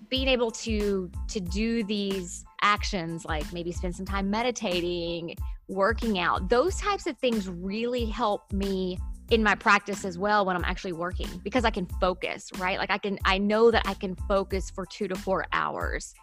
being 0.10 0.28
able 0.28 0.52
to 0.52 1.12
to 1.28 1.40
do 1.40 1.84
these 1.84 2.46
actions 2.62 3.26
like 3.26 3.52
maybe 3.54 3.72
spend 3.72 3.96
some 3.96 4.06
time 4.06 4.30
meditating 4.30 5.36
working 5.68 6.18
out 6.18 6.50
those 6.50 6.78
types 6.78 7.08
of 7.08 7.18
things 7.18 7.50
really 7.50 8.06
help 8.06 8.52
me 8.54 8.98
in 9.30 9.44
my 9.44 9.56
practice 9.56 10.06
as 10.06 10.18
well 10.18 10.46
when 10.46 10.56
I'm 10.56 10.64
actually 10.64 10.94
working 10.94 11.28
because 11.44 11.66
I 11.66 11.70
can 11.70 11.86
focus, 12.00 12.50
right? 12.58 12.78
Like 12.78 12.92
I 12.92 12.98
can, 12.98 13.20
I 13.26 13.38
know 13.38 13.72
that 13.72 13.84
I 13.86 13.94
can 13.94 14.16
focus 14.16 14.70
for 14.70 14.86
two 14.86 15.08
to 15.08 15.16
four 15.16 15.46
hours. 15.52 16.14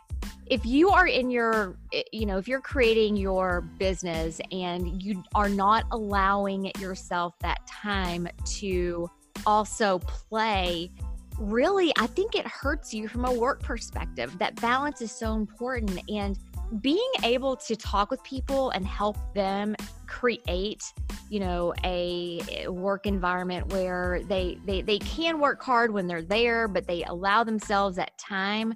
If 0.46 0.64
you 0.64 0.88
are 0.88 1.06
in 1.06 1.30
your, 1.30 1.76
eh, 1.92 2.02
you 2.12 2.24
know, 2.24 2.38
if 2.38 2.48
you're 2.48 2.60
creating 2.60 3.16
your 3.16 3.60
business 3.78 4.40
and 4.52 5.02
you 5.02 5.22
are 5.34 5.48
not 5.48 5.84
allowing 5.90 6.70
yourself 6.78 7.34
that 7.40 7.66
time 7.66 8.26
to 8.58 9.10
also 9.46 9.98
play, 10.00 10.90
really, 11.38 11.92
I 11.98 12.06
think 12.06 12.34
it 12.34 12.46
hurts 12.46 12.92
you 12.92 13.08
from 13.08 13.24
a 13.24 13.32
work 13.32 13.62
perspective. 13.62 14.38
That 14.38 14.60
balance 14.60 15.00
is 15.00 15.12
so 15.12 15.34
important. 15.34 16.00
And 16.08 16.38
being 16.80 17.10
able 17.22 17.56
to 17.56 17.76
talk 17.76 18.10
with 18.10 18.22
people 18.24 18.70
and 18.70 18.86
help 18.86 19.16
them 19.34 19.76
create 20.06 20.82
you 21.30 21.40
know 21.40 21.74
a 21.84 22.68
work 22.68 23.06
environment 23.06 23.72
where 23.72 24.20
they 24.28 24.58
they 24.64 24.82
they 24.82 24.98
can 24.98 25.38
work 25.40 25.62
hard 25.62 25.92
when 25.92 26.06
they're 26.06 26.22
there 26.22 26.68
but 26.68 26.86
they 26.86 27.04
allow 27.04 27.44
themselves 27.44 27.96
that 27.96 28.16
time 28.18 28.74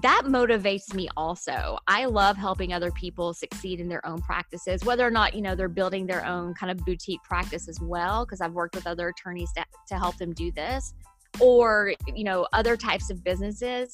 that 0.00 0.22
motivates 0.24 0.94
me 0.94 1.08
also. 1.16 1.78
I 1.86 2.06
love 2.06 2.36
helping 2.36 2.72
other 2.72 2.90
people 2.92 3.34
succeed 3.34 3.78
in 3.78 3.88
their 3.88 4.04
own 4.06 4.22
practices 4.22 4.84
whether 4.84 5.06
or 5.06 5.10
not 5.10 5.34
you 5.34 5.42
know 5.42 5.54
they're 5.54 5.68
building 5.68 6.06
their 6.06 6.24
own 6.24 6.54
kind 6.54 6.70
of 6.70 6.84
boutique 6.86 7.22
practice 7.22 7.68
as 7.68 7.78
well 7.80 8.24
because 8.24 8.40
i've 8.40 8.52
worked 8.52 8.74
with 8.74 8.86
other 8.86 9.08
attorneys 9.08 9.52
to, 9.52 9.64
to 9.86 9.98
help 9.98 10.16
them 10.16 10.32
do 10.32 10.50
this 10.52 10.94
or 11.40 11.94
you 12.14 12.24
know 12.24 12.46
other 12.52 12.76
types 12.76 13.10
of 13.10 13.22
businesses. 13.24 13.92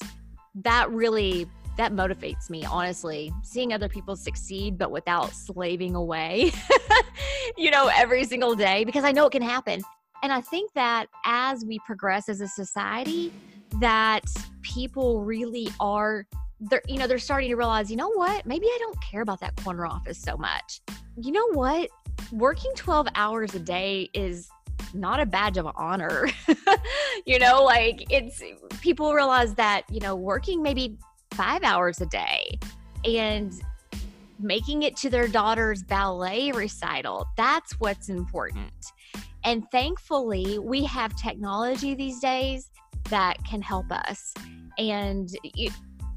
That 0.55 0.91
really 0.91 1.47
that 1.77 1.93
motivates 1.93 2.51
me 2.51 2.65
honestly. 2.65 3.33
Seeing 3.43 3.73
other 3.73 3.89
people 3.89 4.17
succeed 4.17 4.79
but 4.79 4.91
without 4.91 5.33
slaving 5.33 5.95
away 5.95 6.53
you 7.57 7.71
know 7.71 7.91
every 7.95 8.25
single 8.25 8.55
day 8.55 8.85
because 8.85 9.05
i 9.05 9.13
know 9.13 9.27
it 9.27 9.33
can 9.33 9.43
happen. 9.43 9.83
And 10.23 10.33
i 10.33 10.41
think 10.41 10.73
that 10.75 11.07
as 11.25 11.65
we 11.65 11.79
progress 11.87 12.29
as 12.29 12.41
a 12.41 12.49
society 12.49 13.33
that 13.81 14.25
people 14.69 15.23
really 15.23 15.69
are 15.81 16.27
they're 16.61 16.83
you 16.87 16.99
know 16.99 17.07
they're 17.07 17.19
starting 17.19 17.49
to 17.49 17.57
realize 17.57 17.91
you 17.91 17.97
know 17.97 18.11
what 18.11 18.45
maybe 18.47 18.67
i 18.67 18.77
don't 18.81 18.99
care 19.01 19.23
about 19.23 19.41
that 19.41 19.57
corner 19.63 19.87
office 19.87 20.19
so 20.19 20.37
much 20.37 20.81
you 21.17 21.33
know 21.33 21.47
what 21.53 21.89
working 22.33 22.71
12 22.75 23.09
hours 23.15 23.55
a 23.55 23.59
day 23.59 24.11
is 24.13 24.51
not 24.93 25.21
a 25.21 25.27
badge 25.27 25.57
of 25.57 25.67
honor 25.77 26.29
you 27.27 27.39
know 27.39 27.63
like 27.63 28.05
it's 28.11 28.43
people 28.81 29.15
realize 29.15 29.55
that 29.55 29.83
you 29.91 30.01
know 30.01 30.15
working 30.15 30.63
maybe 30.63 30.97
five 31.33 31.63
hours 31.63 32.01
a 32.01 32.07
day 32.07 32.59
and 33.05 33.63
making 34.41 34.83
it 34.83 34.97
to 34.97 35.11
their 35.11 35.29
daughter's 35.29 35.83
ballet 35.83 36.53
recital. 36.53 37.27
That's 37.37 37.73
what's 37.81 38.09
important. 38.09 38.73
And 39.45 39.69
thankfully, 39.71 40.59
we 40.59 40.85
have 40.85 41.15
technology 41.17 41.95
these 41.95 42.21
days 42.21 42.71
that 43.11 43.37
can 43.45 43.63
help 43.63 43.91
us. 43.91 44.35
And 44.79 45.29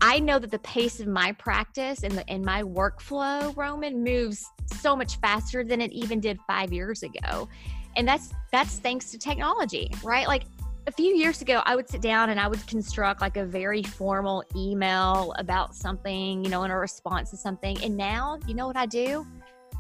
I 0.02 0.20
know 0.20 0.40
that 0.40 0.52
the 0.52 0.60
pace 0.60 1.00
of 1.00 1.08
my 1.08 1.32
practice 1.34 2.04
and 2.04 2.14
the 2.14 2.26
in 2.28 2.44
my 2.44 2.64
workflow, 2.64 3.56
Roman, 3.56 4.04
moves 4.04 4.44
so 4.80 4.96
much 4.96 5.18
faster 5.18 5.64
than 5.64 5.80
it 5.80 5.92
even 5.92 6.20
did 6.20 6.40
five 6.48 6.74
years 6.74 7.04
ago. 7.04 7.48
And 7.96 8.08
that's 8.08 8.32
that's 8.52 8.80
thanks 8.80 9.12
to 9.12 9.20
technology, 9.20 9.92
right? 10.04 10.28
Like 10.28 10.44
a 10.88 10.92
few 10.92 11.16
years 11.16 11.42
ago, 11.42 11.62
I 11.66 11.76
would 11.76 11.88
sit 11.88 12.02
down 12.02 12.32
and 12.32 12.40
I 12.40 12.48
would 12.48 12.66
construct 12.66 13.22
like 13.22 13.38
a 13.38 13.46
very 13.46 13.84
formal 13.84 14.44
email 14.56 15.34
about 15.38 15.76
something, 15.76 16.44
you 16.44 16.50
know, 16.50 16.64
in 16.64 16.72
a 16.72 16.78
response 16.78 17.30
to 17.32 17.38
something. 17.38 17.78
And 17.84 17.96
now, 17.96 18.40
you 18.48 18.56
know 18.56 18.66
what 18.66 18.78
I 18.78 18.88
do? 18.88 19.28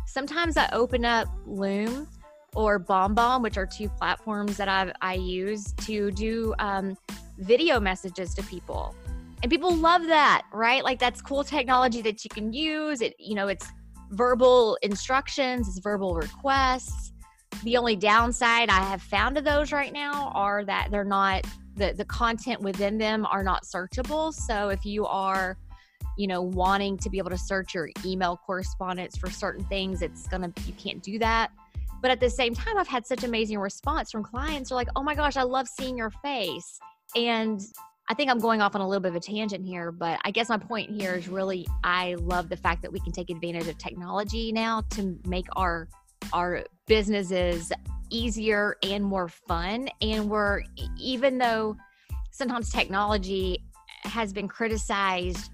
Sometimes 0.05 0.57
I 0.57 0.69
open 0.71 1.03
up 1.05 1.27
Loom 1.47 2.07
or 2.55 2.79
BombBomb, 2.79 3.41
which 3.41 3.57
are 3.57 3.65
two 3.65 3.89
platforms 3.89 4.57
that 4.57 4.67
I 4.67 4.91
I 5.01 5.13
use 5.15 5.73
to 5.85 6.11
do 6.11 6.53
um, 6.59 6.97
video 7.37 7.79
messages 7.79 8.33
to 8.35 8.43
people, 8.43 8.95
and 9.41 9.49
people 9.49 9.75
love 9.75 10.05
that, 10.07 10.43
right? 10.53 10.83
Like 10.83 10.99
that's 10.99 11.21
cool 11.21 11.43
technology 11.43 12.01
that 12.01 12.23
you 12.23 12.29
can 12.29 12.53
use. 12.53 13.01
It, 13.01 13.15
you 13.19 13.35
know, 13.35 13.47
it's 13.47 13.67
verbal 14.11 14.77
instructions, 14.81 15.67
it's 15.67 15.79
verbal 15.79 16.15
requests 16.15 17.11
the 17.63 17.77
only 17.77 17.95
downside 17.95 18.69
I 18.69 18.81
have 18.81 19.01
found 19.01 19.35
to 19.35 19.41
those 19.41 19.71
right 19.71 19.93
now 19.93 20.31
are 20.33 20.65
that 20.65 20.89
they're 20.89 21.03
not 21.03 21.45
the 21.75 21.93
the 21.93 22.05
content 22.05 22.61
within 22.61 22.97
them 22.97 23.25
are 23.25 23.43
not 23.43 23.63
searchable. 23.63 24.33
So 24.33 24.69
if 24.69 24.85
you 24.85 25.05
are 25.05 25.57
you 26.17 26.27
know 26.27 26.41
wanting 26.41 26.97
to 26.97 27.09
be 27.09 27.17
able 27.17 27.29
to 27.29 27.37
search 27.37 27.73
your 27.73 27.89
email 28.05 28.37
correspondence 28.45 29.17
for 29.17 29.29
certain 29.29 29.63
things 29.65 30.01
it's 30.01 30.27
gonna 30.27 30.51
you 30.65 30.73
can't 30.73 31.01
do 31.01 31.17
that 31.17 31.51
but 32.01 32.11
at 32.11 32.19
the 32.19 32.29
same 32.29 32.53
time 32.53 32.77
i've 32.77 32.87
had 32.87 33.05
such 33.05 33.23
amazing 33.23 33.57
response 33.57 34.11
from 34.11 34.23
clients 34.23 34.69
they're 34.69 34.75
like 34.75 34.89
oh 34.95 35.03
my 35.03 35.15
gosh 35.15 35.37
i 35.37 35.43
love 35.43 35.67
seeing 35.67 35.97
your 35.97 36.11
face 36.23 36.79
and 37.15 37.61
i 38.09 38.13
think 38.13 38.29
i'm 38.29 38.39
going 38.39 38.61
off 38.61 38.75
on 38.75 38.81
a 38.81 38.87
little 38.87 39.01
bit 39.01 39.09
of 39.09 39.15
a 39.15 39.19
tangent 39.19 39.65
here 39.65 39.91
but 39.91 40.19
i 40.25 40.31
guess 40.31 40.49
my 40.49 40.57
point 40.57 40.89
here 40.89 41.13
is 41.13 41.27
really 41.27 41.65
i 41.83 42.15
love 42.19 42.49
the 42.49 42.57
fact 42.57 42.81
that 42.81 42.91
we 42.91 42.99
can 42.99 43.11
take 43.11 43.29
advantage 43.29 43.67
of 43.67 43.77
technology 43.77 44.51
now 44.51 44.81
to 44.89 45.17
make 45.25 45.45
our 45.55 45.87
our 46.33 46.63
businesses 46.87 47.71
easier 48.11 48.77
and 48.83 49.03
more 49.03 49.27
fun. 49.27 49.89
And 50.01 50.29
we're, 50.29 50.61
even 50.97 51.37
though 51.37 51.75
sometimes 52.31 52.69
technology 52.69 53.63
has 54.03 54.31
been 54.31 54.47
criticized 54.47 55.49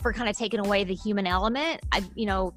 for 0.00 0.12
kind 0.12 0.28
of 0.28 0.36
taking 0.36 0.60
away 0.60 0.84
the 0.84 0.94
human 0.94 1.26
element, 1.26 1.80
I, 1.92 2.02
you 2.14 2.26
know, 2.26 2.54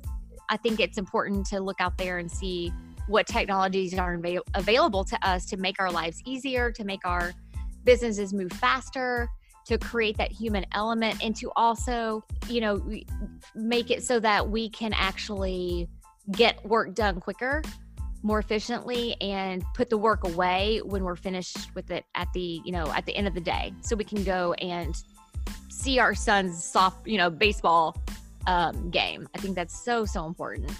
I 0.49 0.57
think 0.57 0.79
it's 0.79 0.97
important 0.97 1.45
to 1.47 1.59
look 1.59 1.79
out 1.79 1.97
there 1.97 2.17
and 2.17 2.29
see 2.29 2.73
what 3.07 3.27
technologies 3.27 3.97
are 3.97 4.15
avail- 4.15 4.43
available 4.53 5.03
to 5.05 5.27
us 5.27 5.45
to 5.47 5.57
make 5.57 5.79
our 5.79 5.91
lives 5.91 6.21
easier, 6.25 6.71
to 6.71 6.83
make 6.83 7.05
our 7.05 7.33
businesses 7.83 8.33
move 8.33 8.51
faster, 8.53 9.29
to 9.65 9.77
create 9.77 10.17
that 10.17 10.31
human 10.31 10.65
element, 10.73 11.23
and 11.23 11.35
to 11.37 11.51
also, 11.55 12.23
you 12.49 12.61
know, 12.61 12.81
make 13.55 13.91
it 13.91 14.03
so 14.03 14.19
that 14.19 14.49
we 14.49 14.69
can 14.69 14.93
actually 14.93 15.87
get 16.31 16.63
work 16.65 16.93
done 16.95 17.19
quicker 17.19 17.61
more 18.23 18.39
efficiently 18.39 19.15
and 19.19 19.63
put 19.73 19.89
the 19.89 19.97
work 19.97 20.23
away 20.23 20.79
when 20.85 21.03
we're 21.03 21.17
finished 21.17 21.75
with 21.75 21.91
it 21.91 22.05
at 22.15 22.31
the 22.33 22.61
you 22.63 22.71
know 22.71 22.87
at 22.93 23.05
the 23.05 23.15
end 23.15 23.27
of 23.27 23.33
the 23.33 23.41
day. 23.41 23.73
So 23.81 23.95
we 23.95 24.05
can 24.05 24.23
go 24.23 24.53
and 24.53 24.95
see 25.69 25.99
our 25.99 26.15
son's 26.15 26.63
soft 26.63 27.05
you 27.05 27.17
know 27.17 27.29
baseball 27.29 27.97
um, 28.47 28.89
game. 28.89 29.27
I 29.35 29.39
think 29.39 29.55
that's 29.55 29.83
so 29.83 30.05
so 30.05 30.25
important 30.25 30.71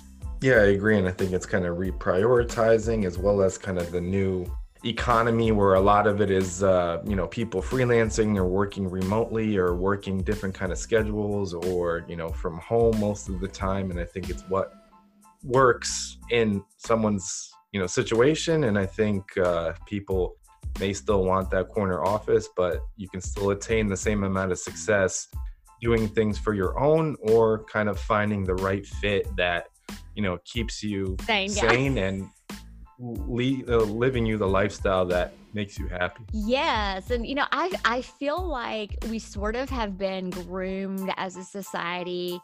yeah 0.44 0.56
i 0.56 0.66
agree 0.66 0.98
and 0.98 1.08
i 1.08 1.12
think 1.12 1.32
it's 1.32 1.46
kind 1.46 1.66
of 1.66 1.78
reprioritizing 1.78 3.06
as 3.06 3.18
well 3.18 3.42
as 3.42 3.58
kind 3.58 3.78
of 3.78 3.90
the 3.94 4.02
new 4.02 4.46
economy 4.84 5.54
where 5.54 5.76
a 5.76 5.80
lot 5.80 6.06
of 6.06 6.20
it 6.20 6.30
is 6.30 6.62
uh, 6.64 7.02
you 7.06 7.16
know 7.16 7.26
people 7.26 7.62
freelancing 7.62 8.36
or 8.36 8.46
working 8.46 8.90
remotely 8.90 9.56
or 9.56 9.74
working 9.74 10.18
different 10.22 10.54
kind 10.54 10.74
of 10.74 10.78
schedules 10.78 11.54
or 11.54 12.04
you 12.10 12.18
know 12.18 12.28
from 12.28 12.58
home 12.58 13.00
most 13.00 13.30
of 13.30 13.40
the 13.40 13.48
time 13.48 13.90
and 13.90 13.98
i 13.98 14.04
think 14.04 14.30
it's 14.30 14.42
what 14.50 14.74
works 15.46 16.18
in 16.32 16.62
someone's 16.76 17.50
you 17.72 17.80
know 17.80 17.88
situation 17.88 18.66
and 18.66 18.78
i 18.78 18.86
think 18.86 19.24
uh, 19.38 19.72
people 19.86 20.36
may 20.78 20.92
still 20.92 21.24
want 21.24 21.50
that 21.50 21.70
corner 21.70 22.04
office 22.04 22.50
but 22.58 22.82
you 22.98 23.08
can 23.08 23.22
still 23.22 23.52
attain 23.52 23.88
the 23.88 23.96
same 23.96 24.26
amount 24.26 24.52
of 24.52 24.60
success 24.60 25.30
doing 25.80 26.10
things 26.10 26.38
for 26.38 26.54
your 26.54 26.78
own 26.78 27.16
or 27.22 27.64
kind 27.66 27.88
of 27.88 27.98
finding 27.98 28.44
the 28.44 28.56
right 28.56 28.86
fit 28.86 29.34
that 29.38 29.68
you 30.16 30.24
know 30.24 30.38
keeps 30.46 30.84
you 30.84 31.18
sane, 31.26 31.50
sane 31.50 31.98
yeah. 31.98 32.04
and 32.04 32.30
le- 33.00 33.64
uh, 33.68 33.84
living 33.84 34.26
you 34.26 34.38
the 34.38 34.48
lifestyle 34.48 35.06
that 35.06 35.34
makes 35.54 35.78
you 35.78 35.88
happy. 35.88 36.24
Yes, 36.34 37.12
and 37.12 37.26
you 37.26 37.36
know, 37.36 37.46
I 37.52 37.72
I 37.86 38.02
feel 38.02 38.42
like 38.46 38.98
we 39.10 39.20
sort 39.20 39.56
of 39.56 39.70
have 39.70 39.98
been 39.98 40.30
groomed 40.30 41.12
as 41.18 41.38
a 41.38 41.44
society 41.44 42.40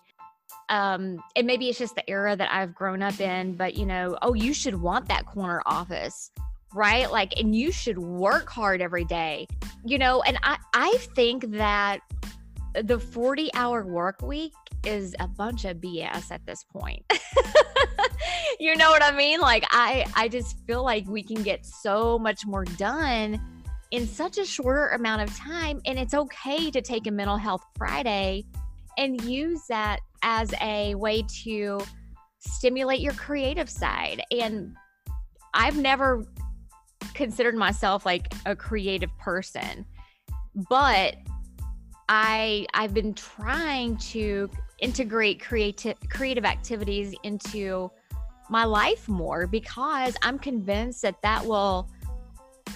um, 0.70 1.22
and 1.36 1.48
maybe 1.48 1.68
it's 1.68 1.80
just 1.80 1.96
the 1.96 2.08
era 2.10 2.36
that 2.36 2.50
I've 2.52 2.76
grown 2.76 3.02
up 3.02 3.20
in, 3.20 3.56
but 3.56 3.76
you 3.76 3.86
know, 3.86 4.18
oh, 4.22 4.34
you 4.36 4.54
should 4.54 4.76
want 4.76 5.08
that 5.08 5.26
corner 5.26 5.62
office, 5.66 6.32
right? 6.74 7.12
Like, 7.12 7.40
and 7.40 7.56
you 7.56 7.72
should 7.72 7.98
work 7.98 8.50
hard 8.50 8.82
every 8.82 9.04
day, 9.06 9.48
you 9.84 9.98
know. 9.98 10.22
And 10.22 10.38
I, 10.44 10.58
I 10.74 10.98
think 11.16 11.52
that 11.52 12.02
the 12.84 13.00
40 13.00 13.52
hour 13.56 13.84
work 13.84 14.22
week 14.22 14.54
is 14.86 15.16
a 15.20 15.28
bunch 15.28 15.66
of 15.66 15.78
BS 15.78 16.32
at 16.32 16.46
this 16.46 16.64
point. 16.64 17.04
you 18.60 18.76
know 18.76 18.90
what 18.90 19.04
I 19.04 19.12
mean? 19.12 19.40
Like, 19.40 19.66
I, 19.72 20.06
I 20.16 20.28
just 20.28 20.58
feel 20.66 20.84
like 20.84 21.08
we 21.08 21.24
can 21.24 21.44
get 21.44 21.66
so 21.66 22.20
much 22.20 22.46
more 22.46 22.66
done 22.66 23.42
in 23.92 24.08
such 24.08 24.38
a 24.38 24.46
shorter 24.46 24.90
amount 24.90 25.22
of 25.22 25.36
time. 25.36 25.82
And 25.86 25.98
it's 25.98 26.14
okay 26.14 26.70
to 26.72 26.82
take 26.82 27.08
a 27.08 27.12
mental 27.12 27.38
health 27.38 27.64
Friday 27.78 28.46
and 28.98 29.22
use 29.22 29.62
that 29.70 30.00
as 30.24 30.54
a 30.62 30.96
way 30.96 31.24
to 31.44 31.80
stimulate 32.40 33.00
your 33.00 33.14
creative 33.14 33.70
side. 33.70 34.22
And 34.32 34.76
I've 35.54 35.78
never 35.78 36.26
considered 37.14 37.56
myself 37.56 38.06
like 38.06 38.34
a 38.46 38.56
creative 38.56 39.16
person, 39.18 39.86
but 40.70 41.16
I 42.08 42.66
I've 42.74 42.94
been 42.94 43.14
trying 43.14 43.98
to 43.98 44.50
integrate 44.82 45.42
creative 45.42 45.98
creative 46.10 46.46
activities 46.46 47.14
into 47.24 47.92
my 48.50 48.64
life 48.64 49.08
more 49.08 49.48
because 49.48 50.16
I'm 50.22 50.40
convinced 50.40 51.02
that 51.04 51.22
that 51.22 51.46
will 51.46 51.90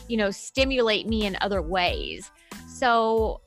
you 0.07 0.17
know 0.17 0.31
stimulate 0.31 1.07
me 1.07 1.25
in 1.25 1.37
other 1.41 1.61
ways. 1.61 2.31
So, 2.67 3.41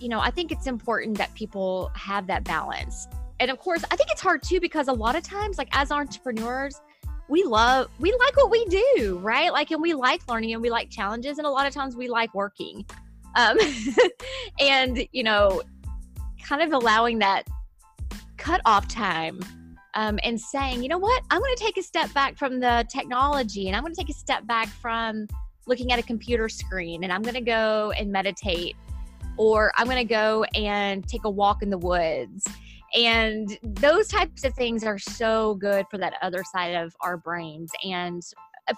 you 0.00 0.08
know, 0.08 0.20
I 0.20 0.30
think 0.30 0.52
it's 0.52 0.66
important 0.66 1.18
that 1.18 1.34
people 1.34 1.90
have 1.94 2.26
that 2.26 2.44
balance. 2.44 3.08
And 3.40 3.50
of 3.50 3.58
course, 3.58 3.84
I 3.90 3.96
think 3.96 4.10
it's 4.10 4.20
hard 4.20 4.42
too 4.42 4.60
because 4.60 4.88
a 4.88 4.92
lot 4.92 5.16
of 5.16 5.22
times 5.22 5.58
like 5.58 5.68
as 5.72 5.90
entrepreneurs, 5.90 6.80
we 7.28 7.42
love 7.42 7.88
we 7.98 8.12
like 8.12 8.36
what 8.36 8.50
we 8.50 8.64
do 8.66 9.18
right 9.20 9.52
like 9.52 9.70
and 9.72 9.82
we 9.82 9.94
like 9.94 10.26
learning 10.28 10.52
and 10.52 10.62
we 10.62 10.70
like 10.70 10.90
challenges 10.90 11.38
and 11.38 11.46
a 11.46 11.50
lot 11.50 11.66
of 11.66 11.74
times 11.74 11.96
we 11.96 12.08
like 12.08 12.32
working 12.34 12.86
um 13.34 13.58
and 14.60 15.06
you 15.12 15.24
know 15.24 15.60
kind 16.44 16.62
of 16.62 16.72
allowing 16.72 17.18
that 17.18 17.42
cut 18.46 18.60
off 18.64 18.86
time 18.86 19.40
um, 19.94 20.18
and 20.22 20.40
saying 20.40 20.82
you 20.82 20.88
know 20.88 20.98
what 20.98 21.22
i'm 21.30 21.40
going 21.40 21.56
to 21.56 21.64
take 21.64 21.76
a 21.76 21.82
step 21.82 22.12
back 22.14 22.38
from 22.38 22.60
the 22.60 22.86
technology 22.88 23.66
and 23.66 23.74
i'm 23.74 23.82
going 23.82 23.92
to 23.92 24.00
take 24.00 24.10
a 24.10 24.18
step 24.18 24.46
back 24.46 24.68
from 24.68 25.26
looking 25.66 25.90
at 25.90 25.98
a 25.98 26.02
computer 26.02 26.48
screen 26.48 27.02
and 27.02 27.12
i'm 27.12 27.22
going 27.22 27.34
to 27.34 27.40
go 27.40 27.92
and 27.98 28.12
meditate 28.12 28.76
or 29.36 29.72
i'm 29.76 29.86
going 29.86 29.96
to 29.96 30.04
go 30.04 30.44
and 30.54 31.08
take 31.08 31.24
a 31.24 31.30
walk 31.30 31.60
in 31.62 31.70
the 31.70 31.78
woods 31.78 32.46
and 32.94 33.58
those 33.62 34.08
types 34.08 34.44
of 34.44 34.54
things 34.54 34.84
are 34.84 34.98
so 34.98 35.54
good 35.56 35.84
for 35.90 35.98
that 35.98 36.14
other 36.22 36.42
side 36.44 36.74
of 36.74 36.94
our 37.00 37.16
brains. 37.16 37.70
And 37.84 38.22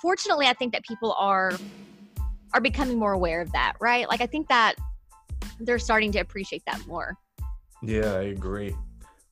fortunately, 0.00 0.46
I 0.46 0.54
think 0.54 0.72
that 0.72 0.82
people 0.84 1.12
are 1.18 1.52
are 2.54 2.60
becoming 2.60 2.98
more 2.98 3.12
aware 3.12 3.42
of 3.42 3.52
that, 3.52 3.74
right? 3.80 4.08
Like 4.08 4.20
I 4.20 4.26
think 4.26 4.48
that 4.48 4.74
they're 5.60 5.78
starting 5.78 6.10
to 6.12 6.18
appreciate 6.18 6.62
that 6.66 6.84
more. 6.86 7.16
Yeah, 7.82 8.14
I 8.14 8.22
agree. 8.22 8.74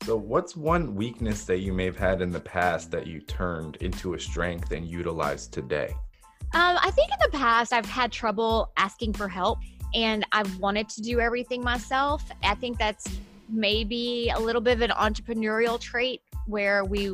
So, 0.07 0.15
what's 0.15 0.55
one 0.55 0.95
weakness 0.95 1.43
that 1.47 1.59
you 1.59 1.73
may 1.73 1.85
have 1.85 1.97
had 1.97 2.23
in 2.23 2.31
the 2.31 2.39
past 2.39 2.93
that 2.93 3.09
you 3.09 3.21
turned 3.21 3.75
into 3.81 4.15
a 4.15 4.21
strength 4.21 4.71
and 4.71 4.87
utilized 4.87 5.53
today? 5.53 5.97
Um, 6.55 6.79
I 6.81 6.93
think 6.93 7.11
in 7.11 7.19
the 7.29 7.37
past 7.37 7.73
I've 7.73 7.87
had 7.87 8.13
trouble 8.13 8.71
asking 8.77 9.15
for 9.15 9.29
help 9.29 9.59
and 9.97 10.25
I've 10.31 10.59
wanted 10.59 10.89
to 10.91 11.03
do 11.03 11.19
everything 11.19 11.61
myself. 11.61 12.23
I 12.45 12.55
think 12.55 12.79
that's 12.79 13.19
maybe 13.49 14.31
a 14.33 14.39
little 14.39 14.61
bit 14.63 14.75
of 14.75 14.83
an 14.83 14.91
entrepreneurial 14.91 15.81
trait 15.81 16.23
where 16.47 16.85
we 16.85 17.11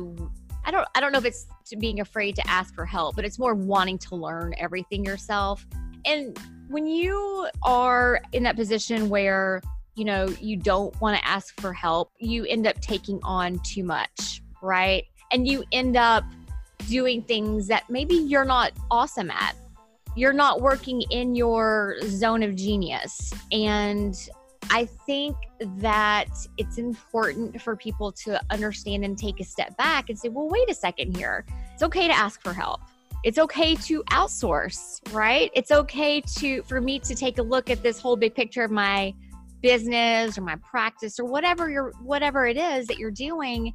I 0.63 0.69
don't 0.69 0.87
I 0.93 0.99
don't 0.99 1.11
know 1.11 1.17
if 1.17 1.25
it's 1.25 1.47
being 1.79 1.99
afraid 1.99 2.35
to 2.35 2.47
ask 2.47 2.75
for 2.75 2.85
help, 2.85 3.15
but 3.15 3.25
it's 3.25 3.39
more 3.39 3.55
wanting 3.55 3.97
to 3.97 4.15
learn 4.15 4.53
everything 4.59 5.03
yourself. 5.03 5.65
And 6.05 6.37
when 6.67 6.85
you 6.85 7.47
are 7.63 8.21
in 8.33 8.43
that 8.43 8.55
position 8.55 9.09
where, 9.09 9.63
you 9.95 10.05
know, 10.05 10.27
you 10.41 10.57
don't 10.57 10.99
want 11.01 11.17
to 11.17 11.27
ask 11.27 11.59
for 11.59 11.73
help, 11.73 12.11
you 12.19 12.45
end 12.45 12.65
up 12.65 12.79
taking 12.81 13.19
on 13.23 13.59
too 13.59 13.83
much, 13.83 14.41
right? 14.61 15.05
And 15.31 15.47
you 15.47 15.63
end 15.71 15.97
up 15.97 16.23
doing 16.87 17.21
things 17.21 17.67
that 17.67 17.89
maybe 17.89 18.15
you're 18.15 18.45
not 18.45 18.71
awesome 18.91 19.29
at. 19.29 19.55
You're 20.15 20.33
not 20.33 20.61
working 20.61 21.01
in 21.09 21.35
your 21.35 21.97
zone 22.03 22.43
of 22.43 22.55
genius. 22.55 23.33
And 23.51 24.15
I 24.69 24.85
think 24.85 25.35
that 25.77 26.29
it's 26.57 26.77
important 26.77 27.61
for 27.61 27.75
people 27.75 28.11
to 28.11 28.39
understand 28.49 29.05
and 29.05 29.17
take 29.17 29.39
a 29.39 29.43
step 29.43 29.75
back 29.77 30.09
and 30.09 30.17
say, 30.17 30.29
well, 30.29 30.49
wait 30.49 30.69
a 30.69 30.73
second 30.73 31.15
here. 31.15 31.45
It's 31.73 31.83
okay 31.83 32.07
to 32.07 32.13
ask 32.13 32.41
for 32.41 32.53
help. 32.53 32.81
It's 33.23 33.37
okay 33.37 33.75
to 33.75 34.03
outsource, 34.05 34.99
right? 35.13 35.49
It's 35.53 35.71
okay 35.71 36.21
to 36.37 36.61
for 36.63 36.81
me 36.81 36.99
to 36.99 37.15
take 37.15 37.37
a 37.37 37.41
look 37.41 37.69
at 37.69 37.81
this 37.81 37.99
whole 37.99 38.17
big 38.17 38.35
picture 38.35 38.63
of 38.63 38.71
my 38.71 39.13
business 39.63 40.37
or 40.37 40.41
my 40.41 40.57
practice 40.57 41.19
or 41.19 41.25
whatever 41.25 41.69
you're 41.69 41.93
whatever 42.03 42.45
it 42.45 42.57
is 42.57 42.85
that 42.85 42.99
you're 42.99 43.09
doing 43.09 43.73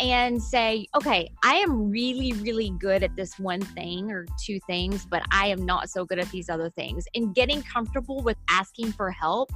and 0.00 0.42
say, 0.42 0.86
okay, 0.96 1.30
I 1.44 1.54
am 1.54 1.88
really, 1.90 2.32
really 2.32 2.70
good 2.80 3.02
at 3.04 3.14
this 3.14 3.38
one 3.38 3.60
thing 3.60 4.10
or 4.10 4.26
two 4.44 4.58
things, 4.66 5.06
but 5.06 5.22
I 5.30 5.46
am 5.46 5.64
not 5.64 5.88
so 5.88 6.04
good 6.04 6.18
at 6.18 6.28
these 6.30 6.48
other 6.48 6.68
things. 6.70 7.04
And 7.14 7.34
getting 7.34 7.62
comfortable 7.62 8.20
with 8.22 8.36
asking 8.50 8.92
for 8.92 9.10
help 9.10 9.52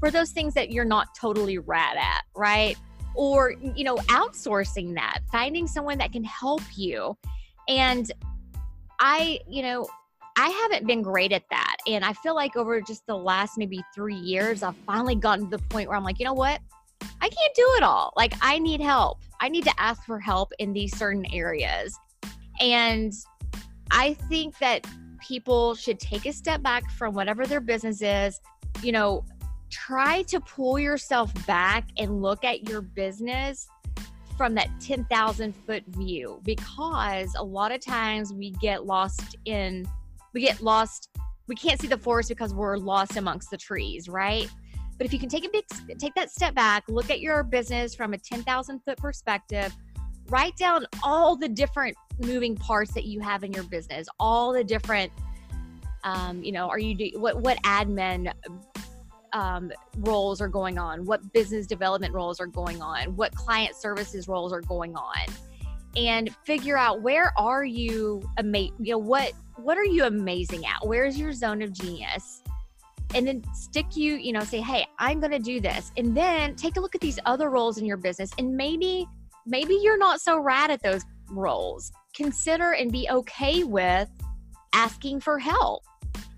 for 0.00 0.10
those 0.10 0.30
things 0.32 0.54
that 0.54 0.70
you're 0.72 0.84
not 0.84 1.14
totally 1.14 1.58
rad 1.58 1.96
at, 1.96 2.24
right? 2.34 2.76
Or, 3.14 3.54
you 3.74 3.84
know, 3.84 3.96
outsourcing 4.08 4.94
that, 4.96 5.20
finding 5.30 5.68
someone 5.68 5.98
that 5.98 6.12
can 6.12 6.24
help 6.24 6.62
you. 6.74 7.16
And 7.68 8.10
I, 8.98 9.38
you 9.48 9.62
know, 9.62 9.86
I 10.38 10.48
haven't 10.48 10.86
been 10.86 11.02
great 11.02 11.32
at 11.32 11.44
that. 11.50 11.76
And 11.86 12.04
I 12.04 12.12
feel 12.12 12.34
like 12.34 12.56
over 12.56 12.80
just 12.80 13.06
the 13.06 13.16
last 13.16 13.56
maybe 13.56 13.82
three 13.94 14.16
years, 14.16 14.62
I've 14.62 14.76
finally 14.86 15.14
gotten 15.14 15.50
to 15.50 15.56
the 15.56 15.62
point 15.64 15.88
where 15.88 15.96
I'm 15.96 16.04
like, 16.04 16.18
you 16.18 16.24
know 16.24 16.34
what? 16.34 16.60
I 17.20 17.28
can't 17.28 17.54
do 17.54 17.66
it 17.76 17.82
all. 17.82 18.12
Like, 18.16 18.34
I 18.42 18.58
need 18.58 18.80
help. 18.80 19.20
I 19.40 19.48
need 19.48 19.64
to 19.64 19.72
ask 19.80 20.04
for 20.04 20.20
help 20.20 20.52
in 20.58 20.72
these 20.72 20.96
certain 20.96 21.24
areas. 21.32 21.98
And 22.60 23.12
I 23.90 24.14
think 24.14 24.58
that 24.58 24.86
people 25.26 25.74
should 25.74 25.98
take 25.98 26.26
a 26.26 26.32
step 26.32 26.62
back 26.62 26.90
from 26.92 27.14
whatever 27.14 27.46
their 27.46 27.60
business 27.60 28.02
is, 28.02 28.40
you 28.82 28.92
know, 28.92 29.24
try 29.70 30.22
to 30.22 30.40
pull 30.40 30.78
yourself 30.78 31.32
back 31.46 31.88
and 31.98 32.22
look 32.22 32.44
at 32.44 32.68
your 32.68 32.82
business 32.82 33.68
from 34.36 34.54
that 34.54 34.68
10,000 34.80 35.52
foot 35.54 35.82
view 35.88 36.40
because 36.44 37.34
a 37.36 37.42
lot 37.42 37.72
of 37.72 37.80
times 37.80 38.32
we 38.32 38.50
get 38.50 38.84
lost 38.84 39.36
in, 39.46 39.86
we 40.36 40.42
get 40.42 40.60
lost, 40.60 41.08
we 41.46 41.54
can't 41.54 41.80
see 41.80 41.86
the 41.86 41.96
forest 41.96 42.28
because 42.28 42.52
we're 42.52 42.76
lost 42.76 43.16
amongst 43.16 43.50
the 43.50 43.56
trees, 43.56 44.06
right? 44.06 44.50
But 44.98 45.06
if 45.06 45.12
you 45.14 45.18
can 45.18 45.30
take 45.30 45.46
a 45.46 45.48
big, 45.48 45.64
take 45.98 46.14
that 46.14 46.30
step 46.30 46.54
back, 46.54 46.84
look 46.88 47.08
at 47.08 47.20
your 47.20 47.42
business 47.42 47.94
from 47.94 48.12
a 48.12 48.18
10,000 48.18 48.80
foot 48.80 48.98
perspective, 48.98 49.74
write 50.28 50.54
down 50.58 50.84
all 51.02 51.36
the 51.36 51.48
different 51.48 51.96
moving 52.18 52.54
parts 52.54 52.92
that 52.92 53.04
you 53.04 53.18
have 53.20 53.44
in 53.44 53.52
your 53.54 53.62
business, 53.62 54.08
all 54.20 54.52
the 54.52 54.62
different, 54.62 55.10
um, 56.04 56.44
you 56.44 56.52
know, 56.52 56.68
are 56.68 56.78
you 56.78 56.94
do 56.94 57.10
what 57.18 57.40
what 57.40 57.56
admin 57.62 58.30
um, 59.32 59.72
roles 60.00 60.42
are 60.42 60.48
going 60.48 60.76
on, 60.76 61.06
what 61.06 61.32
business 61.32 61.66
development 61.66 62.12
roles 62.12 62.40
are 62.40 62.46
going 62.46 62.82
on, 62.82 63.16
what 63.16 63.34
client 63.34 63.74
services 63.74 64.28
roles 64.28 64.52
are 64.52 64.60
going 64.60 64.94
on, 64.96 65.32
and 65.96 66.34
figure 66.44 66.76
out 66.76 67.02
where 67.02 67.32
are 67.38 67.64
you 67.64 68.22
amazing 68.38 68.74
you 68.78 68.92
know 68.92 68.98
what 68.98 69.32
what 69.56 69.78
are 69.78 69.84
you 69.84 70.04
amazing 70.04 70.66
at? 70.66 70.86
Where's 70.86 71.18
your 71.18 71.32
zone 71.32 71.62
of 71.62 71.72
genius? 71.72 72.42
And 73.14 73.26
then 73.26 73.42
stick 73.54 73.96
you, 73.96 74.14
you 74.14 74.32
know, 74.32 74.40
say, 74.40 74.60
"Hey, 74.60 74.86
I'm 74.98 75.20
going 75.20 75.32
to 75.32 75.38
do 75.38 75.60
this." 75.60 75.92
And 75.96 76.16
then 76.16 76.56
take 76.56 76.76
a 76.76 76.80
look 76.80 76.94
at 76.94 77.00
these 77.00 77.18
other 77.24 77.50
roles 77.50 77.78
in 77.78 77.86
your 77.86 77.96
business 77.96 78.30
and 78.38 78.56
maybe 78.56 79.06
maybe 79.46 79.78
you're 79.80 79.98
not 79.98 80.20
so 80.20 80.38
rad 80.38 80.70
at 80.70 80.82
those 80.82 81.02
roles. 81.30 81.92
Consider 82.14 82.72
and 82.72 82.90
be 82.92 83.08
okay 83.10 83.64
with 83.64 84.08
asking 84.72 85.20
for 85.20 85.38
help 85.38 85.82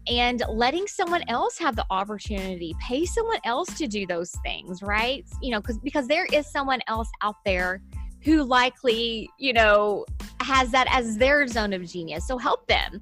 and 0.07 0.43
letting 0.49 0.87
someone 0.87 1.23
else 1.29 1.59
have 1.59 1.75
the 1.77 1.85
opportunity 1.91 2.75
pay 2.81 3.05
someone 3.05 3.41
else 3.45 3.69
to 3.77 3.87
do 3.87 4.07
those 4.07 4.31
things 4.43 4.83
right 4.83 5.27
you 5.43 5.51
know 5.51 5.61
because 5.61 5.79
because 5.79 6.07
there 6.07 6.25
is 6.33 6.51
someone 6.51 6.81
else 6.87 7.11
out 7.21 7.35
there 7.45 7.83
who 8.23 8.43
likely 8.43 9.29
you 9.39 9.53
know 9.53 10.05
has 10.41 10.71
that 10.71 10.87
as 10.91 11.17
their 11.17 11.47
zone 11.47 11.73
of 11.73 11.85
genius. 11.85 12.27
So 12.27 12.39
help 12.39 12.67
them 12.67 13.01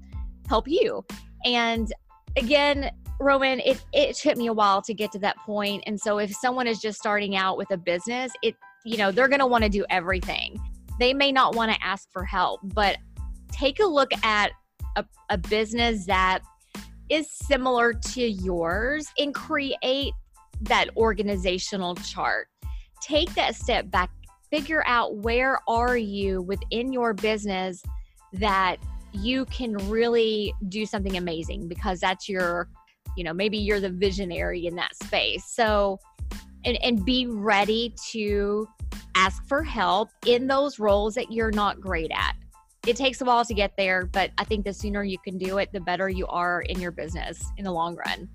help 0.49 0.69
you. 0.69 1.05
And 1.45 1.93
again 2.37 2.91
roman 3.19 3.61
it 3.61 3.83
it 3.95 4.15
took 4.15 4.37
me 4.37 4.49
a 4.49 4.53
while 4.53 4.83
to 4.83 4.93
get 4.93 5.11
to 5.13 5.19
that 5.21 5.37
point. 5.39 5.83
And 5.87 5.99
so 5.99 6.19
if 6.19 6.35
someone 6.35 6.67
is 6.67 6.81
just 6.81 6.99
starting 6.99 7.37
out 7.37 7.57
with 7.57 7.71
a 7.71 7.77
business 7.77 8.33
it 8.43 8.55
you 8.85 8.97
know 8.97 9.11
they're 9.11 9.29
going 9.29 9.41
to 9.41 9.47
want 9.47 9.65
to 9.65 9.71
do 9.71 9.85
everything. 9.91 10.61
They 10.99 11.13
may 11.13 11.33
not 11.33 11.55
want 11.55 11.73
to 11.73 11.85
ask 11.85 12.11
for 12.13 12.25
help 12.25 12.61
but 12.63 12.99
take 13.51 13.81
a 13.81 13.87
look 13.87 14.11
at 14.23 14.53
a, 14.97 15.05
a 15.31 15.39
business 15.39 16.07
that 16.07 16.41
is 17.09 17.31
similar 17.31 17.93
to 17.93 18.23
yours 18.23 19.07
and 19.19 19.35
create 19.35 20.13
that 20.63 20.89
organizational 20.97 21.95
chart. 21.97 22.49
Take 23.03 23.33
that 23.35 23.55
step 23.55 23.91
back, 23.91 24.11
figure 24.51 24.83
out 24.87 25.17
where 25.17 25.61
are 25.69 25.97
you 25.97 26.43
within 26.43 26.93
your 26.93 27.13
business 27.15 27.83
that 28.33 28.77
you 29.13 29.45
can 29.47 29.73
really 29.89 30.53
do 30.69 30.85
something 30.85 31.17
amazing 31.17 31.69
because 31.69 32.01
that's 32.01 32.29
your 32.29 32.69
you 33.17 33.25
know 33.25 33.33
maybe 33.33 33.57
you're 33.57 33.81
the 33.81 33.91
visionary 33.91 34.67
in 34.67 34.75
that 34.77 34.95
space 34.97 35.45
so 35.47 35.99
and 36.65 36.79
and 36.83 37.05
be 37.05 37.27
ready 37.27 37.95
to 38.11 38.69
ask 39.15 39.47
for 39.47 39.63
help 39.63 40.11
in 40.27 40.47
those 40.47 40.79
roles 40.79 41.15
that 41.15 41.33
you're 41.33 41.53
not 41.53 41.81
great 41.81 42.11
at 42.13 42.37
it 42.87 42.97
takes 42.97 43.21
a 43.21 43.25
while 43.25 43.45
to 43.45 43.55
get 43.55 43.77
there, 43.77 44.07
but 44.07 44.31
I 44.39 44.45
think 44.45 44.65
the 44.65 44.73
sooner 44.73 45.03
you 45.03 45.19
can 45.19 45.39
do 45.39 45.59
it, 45.59 45.73
the 45.73 45.81
better 45.81 46.09
you 46.09 46.27
are 46.29 46.63
in 46.63 46.81
your 46.81 46.93
business 46.93 47.45
in 47.57 47.65
the 47.65 47.73
long 47.73 47.97
run. 47.97 48.29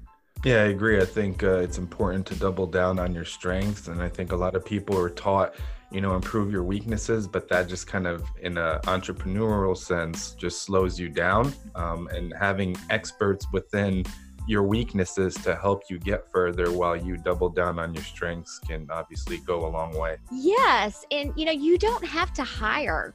Yeah, 0.43 0.63
I 0.63 0.65
agree. 0.65 0.99
I 0.99 1.05
think 1.05 1.43
uh, 1.43 1.59
it's 1.59 1.77
important 1.77 2.25
to 2.27 2.35
double 2.35 2.67
down 2.67 2.99
on 2.99 3.13
your 3.13 3.23
strengths. 3.25 3.87
And 3.87 4.01
I 4.01 4.09
think 4.09 4.31
a 4.31 4.35
lot 4.35 4.55
of 4.55 4.65
people 4.65 4.97
are 4.97 5.09
taught 5.09 5.55
you 5.91 5.99
know 5.99 6.15
improve 6.15 6.51
your 6.51 6.63
weaknesses 6.63 7.27
but 7.27 7.47
that 7.49 7.67
just 7.67 7.85
kind 7.85 8.07
of 8.07 8.23
in 8.41 8.57
an 8.57 8.79
entrepreneurial 8.81 9.77
sense 9.77 10.31
just 10.31 10.63
slows 10.63 10.99
you 10.99 11.09
down 11.09 11.53
um, 11.75 12.07
and 12.07 12.33
having 12.39 12.75
experts 12.89 13.45
within 13.51 14.03
your 14.47 14.63
weaknesses 14.63 15.35
to 15.35 15.55
help 15.55 15.83
you 15.89 15.99
get 15.99 16.29
further 16.31 16.71
while 16.71 16.95
you 16.95 17.15
double 17.17 17.49
down 17.49 17.77
on 17.77 17.93
your 17.93 18.03
strengths 18.03 18.57
can 18.59 18.87
obviously 18.89 19.37
go 19.39 19.67
a 19.67 19.69
long 19.69 19.95
way. 19.97 20.17
Yes 20.31 21.05
and 21.11 21.31
you 21.35 21.45
know 21.45 21.51
you 21.51 21.77
don't 21.77 22.05
have 22.05 22.33
to 22.33 22.43
hire. 22.43 23.13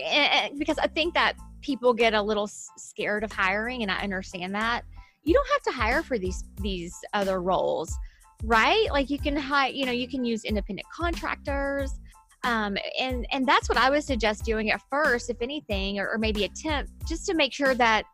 Eh, 0.00 0.04
eh, 0.04 0.28
eh, 0.32 0.48
because 0.58 0.78
i 0.78 0.86
think 0.86 1.14
that 1.14 1.34
people 1.60 1.92
get 1.92 2.14
a 2.14 2.20
little 2.20 2.48
scared 2.48 3.22
of 3.22 3.30
hiring 3.32 3.82
and 3.82 3.90
i 3.90 3.98
understand 3.98 4.54
that. 4.54 4.84
You 5.24 5.34
don't 5.34 5.48
have 5.48 5.62
to 5.62 5.70
hire 5.72 6.02
for 6.02 6.18
these 6.18 6.44
these 6.60 6.94
other 7.14 7.40
roles 7.40 7.96
right? 8.44 8.90
Like 8.90 9.08
you 9.10 9.18
can 9.18 9.36
hire 9.36 9.70
you 9.70 9.86
know 9.86 9.92
you 9.92 10.08
can 10.08 10.24
use 10.24 10.44
independent 10.44 10.88
contractors 10.90 12.00
um, 12.44 12.76
and 12.98 13.26
and 13.30 13.46
that's 13.46 13.68
what 13.68 13.78
i 13.78 13.90
would 13.90 14.04
suggest 14.04 14.44
doing 14.44 14.70
at 14.70 14.80
first 14.90 15.30
if 15.30 15.36
anything 15.40 15.98
or, 15.98 16.08
or 16.08 16.18
maybe 16.18 16.44
attempt 16.44 16.90
just 17.06 17.26
to 17.26 17.34
make 17.34 17.52
sure 17.52 17.74
that 17.74 18.04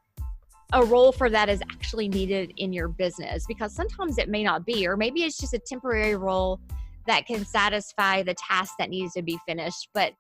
a 0.75 0.85
role 0.85 1.13
for 1.13 1.31
that 1.31 1.49
is 1.49 1.63
actually 1.71 2.09
needed 2.09 2.53
in 2.59 2.73
your 2.73 2.89
business 2.89 3.47
because 3.47 3.75
sometimes 3.75 4.19
it 4.19 4.29
may 4.29 4.43
not 4.43 4.67
be 4.67 4.87
or 4.87 4.97
maybe 4.97 5.23
it's 5.23 5.39
just 5.39 5.55
a 5.55 5.59
temporary 5.59 6.15
role 6.15 6.61
that 7.09 7.27
can 7.27 7.45
satisfy 7.45 8.23
the 8.23 8.35
task 8.35 8.75
that 8.79 8.91
needs 8.91 9.15
to 9.15 9.23
be 9.23 9.39
finished. 9.47 9.89
But 9.93 10.13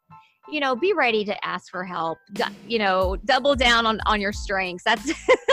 you 0.50 0.60
know 0.60 0.74
be 0.74 0.94
ready 0.94 1.24
to 1.26 1.46
ask 1.46 1.70
for 1.70 1.84
help. 1.84 2.18
You 2.66 2.80
know 2.80 3.16
double 3.24 3.54
down 3.54 3.86
on 3.86 4.00
on 4.06 4.20
your 4.20 4.32
strengths. 4.32 4.82
That's 4.82 5.12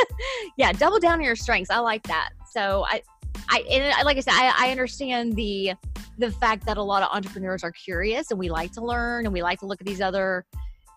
yeah 0.57 0.71
double 0.71 0.99
down 0.99 1.19
on 1.19 1.21
your 1.21 1.35
strengths. 1.35 1.69
I 1.69 1.79
like 1.79 2.03
that. 2.03 2.29
So 2.51 2.85
i 2.87 3.01
i 3.49 3.59
and 3.69 4.05
like 4.05 4.17
i 4.17 4.19
said 4.19 4.33
I, 4.33 4.67
I 4.67 4.71
understand 4.71 5.35
the 5.35 5.73
the 6.17 6.31
fact 6.31 6.65
that 6.65 6.77
a 6.77 6.83
lot 6.83 7.03
of 7.03 7.09
entrepreneurs 7.11 7.63
are 7.63 7.71
curious 7.71 8.31
and 8.31 8.39
we 8.39 8.49
like 8.49 8.71
to 8.73 8.81
learn 8.83 9.25
and 9.25 9.33
we 9.33 9.43
like 9.43 9.59
to 9.59 9.65
look 9.65 9.81
at 9.81 9.87
these 9.87 10.01
other 10.01 10.45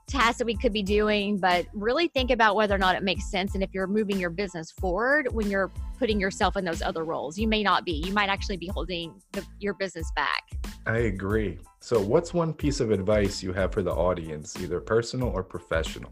tasks 0.09 0.39
that 0.39 0.47
we 0.47 0.57
could 0.57 0.73
be 0.73 0.83
doing, 0.83 1.39
but 1.39 1.67
really 1.73 2.09
think 2.09 2.31
about 2.31 2.57
whether 2.57 2.75
or 2.75 2.79
not 2.79 2.97
it 2.97 3.03
makes 3.03 3.31
sense. 3.31 3.55
And 3.55 3.63
if 3.63 3.71
you're 3.73 3.87
moving 3.87 4.19
your 4.19 4.31
business 4.31 4.73
forward 4.73 5.33
when 5.33 5.51
you're 5.51 5.71
putting 5.99 6.19
yourself 6.19 6.57
in 6.57 6.65
those 6.65 6.83
other 6.83 7.05
roles, 7.05 7.39
you 7.39 7.47
may 7.47 7.63
not 7.63 7.85
be. 7.85 7.93
You 7.93 8.13
might 8.13 8.29
actually 8.29 8.57
be 8.57 8.69
holding 8.69 9.21
the, 9.33 9.45
your 9.61 9.75
business 9.75 10.11
back. 10.17 10.43
I 10.87 10.99
agree. 10.99 11.59
So, 11.81 12.01
what's 12.01 12.35
one 12.35 12.53
piece 12.53 12.81
of 12.81 12.91
advice 12.91 13.43
you 13.43 13.53
have 13.53 13.73
for 13.73 13.83
the 13.83 13.93
audience, 13.93 14.57
either 14.61 14.81
personal 14.81 15.29
or 15.29 15.43
professional? 15.43 16.11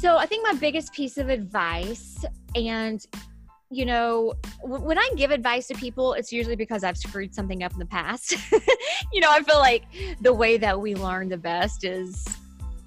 So, 0.00 0.16
I 0.16 0.26
think 0.26 0.46
my 0.46 0.58
biggest 0.58 0.92
piece 0.92 1.18
of 1.18 1.28
advice, 1.28 2.24
and 2.54 3.04
you 3.74 3.84
know, 3.84 4.34
when 4.62 4.98
I 4.98 5.10
give 5.16 5.32
advice 5.32 5.66
to 5.66 5.74
people, 5.74 6.12
it's 6.12 6.32
usually 6.32 6.54
because 6.54 6.84
I've 6.84 6.96
screwed 6.96 7.34
something 7.34 7.64
up 7.64 7.72
in 7.72 7.80
the 7.80 7.86
past. 7.86 8.36
you 9.12 9.20
know, 9.20 9.30
I 9.30 9.42
feel 9.42 9.58
like 9.58 9.84
the 10.20 10.32
way 10.32 10.56
that 10.58 10.80
we 10.80 10.94
learn 10.94 11.28
the 11.28 11.36
best 11.36 11.84
is 11.84 12.24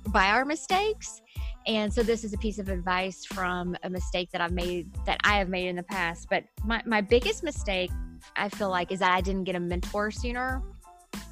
by 0.08 0.28
our 0.28 0.46
mistakes. 0.46 1.22
And 1.66 1.94
so 1.94 2.04
this 2.04 2.24
is 2.24 2.34
a 2.34 2.38
piece 2.38 2.58
of 2.58 2.70
advice 2.70 3.26
from 3.26 3.76
a 3.84 3.90
mistake 3.90 4.32
that 4.32 4.40
I've 4.40 4.54
made 4.54 4.90
that 5.06 5.20
I 5.26 5.38
have 5.40 5.50
made 5.50 5.68
in 5.68 5.76
the 5.76 5.84
past. 5.84 6.28
But 6.30 6.46
my, 6.64 6.82
my 6.86 7.02
biggest 7.02 7.44
mistake, 7.44 7.92
I 8.38 8.48
feel 8.48 8.70
like, 8.70 8.94
is 8.94 9.00
that 9.00 9.12
I 9.12 9.20
didn't 9.20 9.44
get 9.44 9.56
a 9.56 9.60
mentor 9.60 10.10
sooner. 10.10 10.64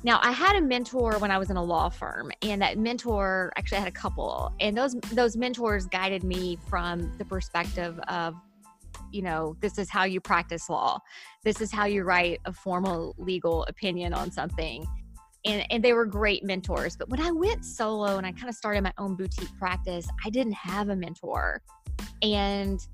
Now 0.03 0.19
I 0.21 0.31
had 0.31 0.57
a 0.57 0.61
mentor 0.61 1.17
when 1.19 1.31
I 1.31 1.37
was 1.37 1.49
in 1.49 1.55
a 1.55 1.63
law 1.63 1.87
firm, 1.87 2.31
and 2.41 2.61
that 2.61 2.77
mentor 2.77 3.53
actually 3.55 3.77
I 3.77 3.81
had 3.81 3.87
a 3.87 3.93
couple, 3.93 4.51
and 4.59 4.77
those 4.77 4.95
those 5.13 5.37
mentors 5.37 5.85
guided 5.85 6.23
me 6.23 6.57
from 6.67 7.15
the 7.17 7.25
perspective 7.25 7.97
of 8.07 8.35
you 9.15 9.21
know, 9.21 9.56
this 9.62 9.78
is 9.78 9.89
how 9.89 10.04
you 10.04 10.19
practice 10.19 10.69
law. 10.69 10.99
This 11.43 11.62
is 11.62 11.71
how 11.71 11.86
you 11.86 12.04
write 12.04 12.41
a 12.43 12.51
formal 12.51 13.15
legal 13.17 13.63
opinion 13.63 14.13
on 14.13 14.30
something. 14.30 14.86
And, 15.45 15.65
and 15.71 15.82
they 15.82 15.93
were 15.93 16.06
great 16.06 16.43
mentors. 16.43 16.97
But 16.97 17.08
when 17.08 17.21
I 17.21 17.32
went 17.32 17.63
solo 17.63 18.17
and 18.17 18.28
I 18.28 18.34
kind 18.34 18.49
of 18.49 18.56
started 18.56 18.84
my 18.84 18.93
own 18.97 19.15
boutique 19.15 19.58
practice, 19.58 20.06
I 20.25 20.30
didn't 20.30 20.54
have 20.54 20.89
a 20.89 20.95
mentor. 20.95 21.62
And 22.21 22.86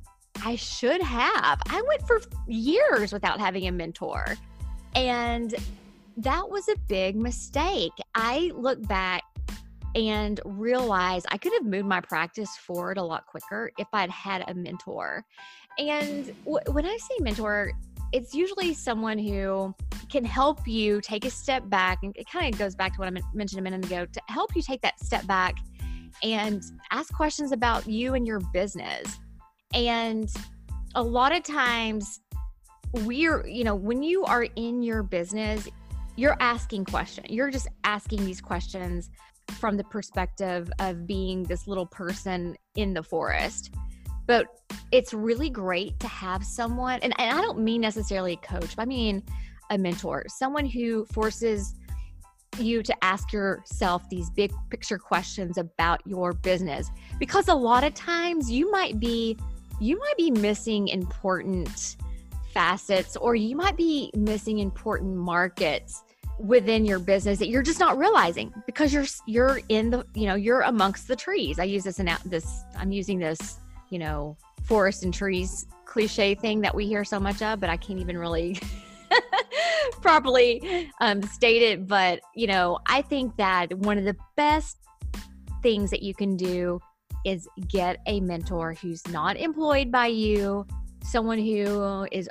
I 0.46 0.56
should 0.58 1.02
have. 1.02 1.60
I 1.68 1.82
went 1.88 2.06
for 2.06 2.22
years 2.48 3.12
without 3.12 3.40
having 3.40 3.68
a 3.68 3.72
mentor. 3.72 4.36
And 4.96 5.56
that 6.18 6.48
was 6.48 6.68
a 6.70 6.76
big 6.88 7.16
mistake. 7.16 7.94
I 8.14 8.52
look 8.54 8.86
back 8.88 9.24
and 9.96 10.40
realize 10.46 11.24
I 11.30 11.38
could 11.38 11.54
have 11.54 11.66
moved 11.66 11.88
my 11.88 12.02
practice 12.02 12.56
forward 12.58 12.98
a 12.98 13.04
lot 13.04 13.26
quicker 13.26 13.72
if 13.78 13.88
I'd 13.94 14.10
had 14.10 14.44
a 14.48 14.54
mentor. 14.54 15.26
And 15.78 16.32
w- 16.46 16.72
when 16.72 16.86
I 16.86 16.98
say 16.98 17.16
mentor, 17.20 17.72
it's 18.12 18.34
usually 18.34 18.74
someone 18.74 19.18
who 19.18 19.74
can 20.10 20.26
help 20.26 20.68
you 20.68 21.02
take 21.02 21.26
a 21.26 21.30
step 21.30 21.70
back. 21.70 22.00
And 22.04 22.16
it 22.18 22.30
kind 22.30 22.54
of 22.54 22.60
goes 22.60 22.76
back 22.76 22.94
to 22.94 23.00
what 23.00 23.08
I 23.08 23.22
mentioned 23.34 23.60
a 23.60 23.64
minute 23.64 23.86
ago 23.86 24.06
to 24.06 24.22
help 24.28 24.56
you 24.56 24.62
take 24.62 24.82
that 24.82 25.00
step 25.00 25.26
back 25.28 25.56
and 26.24 26.62
ask 26.92 27.14
questions 27.14 27.52
about 27.52 27.88
you 27.88 28.14
and 28.14 28.28
your 28.28 28.40
business. 28.54 29.20
And 29.74 30.30
a 30.96 31.02
lot 31.02 31.36
of 31.36 31.44
times, 31.44 32.20
we're, 32.94 33.48
you 33.48 33.64
know, 33.64 33.76
when 33.76 34.04
you 34.04 34.26
are 34.26 34.44
in 34.58 34.84
your 34.84 35.04
business, 35.04 35.68
you're 36.18 36.36
asking 36.42 36.86
questions. 36.86 37.28
You're 37.30 37.50
just 37.50 37.68
asking 37.86 38.26
these 38.26 38.42
questions 38.42 39.10
from 39.52 39.78
the 39.78 39.84
perspective 39.84 40.72
of 40.80 41.06
being 41.06 41.44
this 41.44 41.68
little 41.68 41.86
person 41.86 42.56
in 42.76 42.94
the 42.94 43.04
forest. 43.04 43.74
But 44.28 44.48
it's 44.92 45.14
really 45.14 45.50
great 45.50 46.00
to 46.00 46.08
have 46.08 46.44
someone, 46.44 47.00
and, 47.02 47.14
and 47.20 47.38
I 47.38 47.42
don't 47.42 47.60
mean 47.60 47.82
necessarily 47.82 48.34
a 48.34 48.38
coach, 48.38 48.76
but 48.76 48.84
I 48.84 48.86
mean 48.86 49.24
a 49.70 49.78
mentor, 49.78 50.26
someone 50.28 50.66
who 50.66 51.06
forces 51.06 51.76
you 52.60 52.84
to 52.84 53.04
ask 53.04 53.32
yourself 53.32 54.08
these 54.10 54.30
big 54.30 54.52
picture 54.70 54.98
questions 54.98 55.58
about 55.58 56.06
your 56.06 56.34
business 56.34 56.92
because 57.18 57.48
a 57.48 57.54
lot 57.54 57.84
of 57.84 57.94
times 57.94 58.52
you 58.52 58.70
might 58.72 59.00
be 59.00 59.38
you 59.80 59.98
might 59.98 60.18
be 60.18 60.30
missing 60.30 60.90
important 60.90 61.96
facets 62.54 63.16
or 63.16 63.36
you 63.36 63.56
might 63.56 63.78
be 63.78 64.12
missing 64.16 64.60
important 64.60 65.16
markets 65.16 66.04
within 66.42 66.86
your 66.86 67.00
business 67.00 67.40
that 67.40 67.50
you're 67.50 67.62
just 67.62 67.80
not 67.80 67.98
realizing 67.98 68.54
because 68.66 68.94
you're 68.94 69.06
you're 69.28 69.60
in 69.70 69.90
the 69.90 70.06
you 70.16 70.26
know 70.26 70.36
you're 70.36 70.62
amongst 70.62 71.08
the 71.08 71.16
trees 71.16 71.60
i 71.60 71.64
use 71.64 71.84
this 71.84 72.00
in 72.00 72.10
this 72.26 72.64
i'm 72.78 72.92
using 72.92 73.20
this 73.20 73.60
you 73.90 74.00
know 74.00 74.36
forest 74.64 75.04
and 75.04 75.14
trees 75.14 75.68
cliche 75.92 76.34
thing 76.34 76.62
that 76.62 76.74
we 76.74 76.88
hear 76.88 77.04
so 77.04 77.20
much 77.20 77.42
of, 77.42 77.60
but 77.60 77.70
I 77.70 77.76
can't 77.76 78.00
even 78.00 78.18
really 78.18 78.58
properly 80.02 80.90
um, 81.02 81.22
state 81.24 81.62
it. 81.62 81.86
But, 81.86 82.22
you 82.34 82.48
know, 82.48 82.80
I 82.86 83.02
think 83.02 83.36
that 83.36 83.74
one 83.74 83.98
of 83.98 84.06
the 84.06 84.16
best 84.38 84.78
things 85.62 85.92
that 85.92 86.02
you 86.02 86.16
can 86.16 86.38
do 86.38 86.80
is 87.26 87.46
get 87.68 87.98
a 88.08 88.22
mentor 88.22 88.74
who's 88.74 89.06
not 89.10 89.36
employed 89.36 89.92
by 89.92 90.08
you, 90.08 90.66
someone 91.04 91.40
who 91.40 92.08
is 92.10 92.30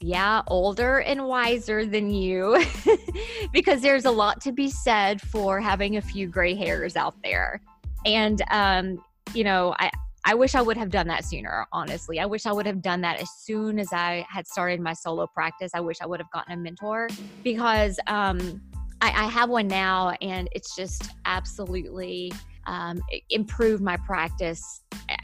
yeah, 0.00 0.42
older 0.46 1.00
and 1.00 1.26
wiser 1.26 1.84
than 1.84 2.10
you, 2.10 2.64
because 3.52 3.80
there's 3.80 4.04
a 4.04 4.10
lot 4.10 4.40
to 4.42 4.52
be 4.52 4.70
said 4.70 5.20
for 5.20 5.60
having 5.60 5.96
a 5.96 6.02
few 6.02 6.28
gray 6.28 6.54
hairs 6.54 6.96
out 6.96 7.14
there. 7.22 7.60
And, 8.04 8.42
um, 8.50 9.02
you 9.34 9.42
know, 9.42 9.74
I, 9.78 9.90
I 10.24 10.34
wish 10.34 10.54
I 10.54 10.62
would 10.62 10.76
have 10.76 10.90
done 10.90 11.08
that 11.08 11.24
sooner, 11.24 11.66
honestly. 11.72 12.20
I 12.20 12.26
wish 12.26 12.46
I 12.46 12.52
would 12.52 12.66
have 12.66 12.80
done 12.80 13.00
that 13.00 13.20
as 13.20 13.28
soon 13.30 13.78
as 13.78 13.92
I 13.92 14.24
had 14.28 14.46
started 14.46 14.80
my 14.80 14.92
solo 14.92 15.26
practice. 15.26 15.72
I 15.74 15.80
wish 15.80 15.96
I 16.00 16.06
would 16.06 16.20
have 16.20 16.30
gotten 16.30 16.52
a 16.52 16.56
mentor 16.56 17.08
because 17.42 17.98
um, 18.06 18.60
I, 19.00 19.08
I, 19.08 19.28
have 19.28 19.48
one 19.48 19.68
now 19.68 20.10
and 20.20 20.48
it's 20.52 20.76
just 20.76 21.12
absolutely 21.24 22.32
um, 22.66 23.00
improved 23.30 23.82
my 23.82 23.96
practice, 23.96 24.82
eh, 25.08 25.16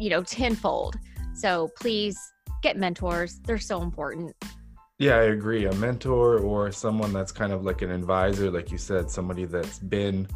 you 0.00 0.10
know, 0.10 0.22
tenfold. 0.22 0.96
So 1.34 1.68
please 1.76 2.18
get 2.62 2.76
mentors, 2.76 3.40
they're 3.44 3.58
so 3.58 3.82
important. 3.82 4.34
Yeah, 4.98 5.16
I 5.16 5.24
agree. 5.24 5.66
A 5.66 5.74
mentor 5.74 6.38
or 6.38 6.72
someone 6.72 7.12
that's 7.12 7.32
kind 7.32 7.52
of 7.52 7.64
like 7.64 7.82
an 7.82 7.90
advisor, 7.90 8.50
like 8.50 8.70
you 8.70 8.78
said, 8.78 9.10
somebody 9.10 9.44
that's 9.44 9.78
been 9.78 10.26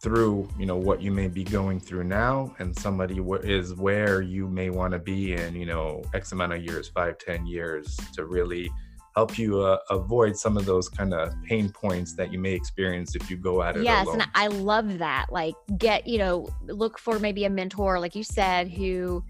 through 0.00 0.48
you 0.56 0.64
know 0.64 0.76
what 0.76 1.02
you 1.02 1.10
may 1.10 1.26
be 1.26 1.42
going 1.42 1.80
through 1.80 2.04
now 2.04 2.54
and 2.60 2.76
somebody 2.78 3.20
is 3.42 3.74
where 3.74 4.20
you 4.22 4.46
may 4.46 4.70
want 4.70 4.92
to 4.92 4.98
be 4.98 5.32
in 5.34 5.56
you 5.56 5.66
know 5.66 6.02
x 6.14 6.30
amount 6.32 6.52
of 6.52 6.62
years 6.62 6.88
five 6.88 7.18
ten 7.18 7.44
years 7.44 7.96
to 8.14 8.24
really 8.24 8.70
help 9.16 9.36
you 9.36 9.60
uh, 9.60 9.78
avoid 9.90 10.36
some 10.36 10.56
of 10.56 10.64
those 10.64 10.88
kind 10.88 11.12
of 11.12 11.34
pain 11.42 11.68
points 11.68 12.14
that 12.14 12.32
you 12.32 12.38
may 12.38 12.52
experience 12.52 13.16
if 13.16 13.28
you 13.28 13.36
go 13.36 13.60
at 13.60 13.76
it 13.76 13.82
yes 13.82 14.06
alone. 14.06 14.20
and 14.20 14.30
i 14.36 14.46
love 14.46 14.98
that 14.98 15.26
like 15.32 15.54
get 15.78 16.06
you 16.06 16.18
know 16.18 16.48
look 16.66 16.96
for 16.96 17.18
maybe 17.18 17.44
a 17.44 17.50
mentor 17.50 17.98
like 17.98 18.14
you 18.14 18.22
said 18.22 18.68
who 18.68 19.24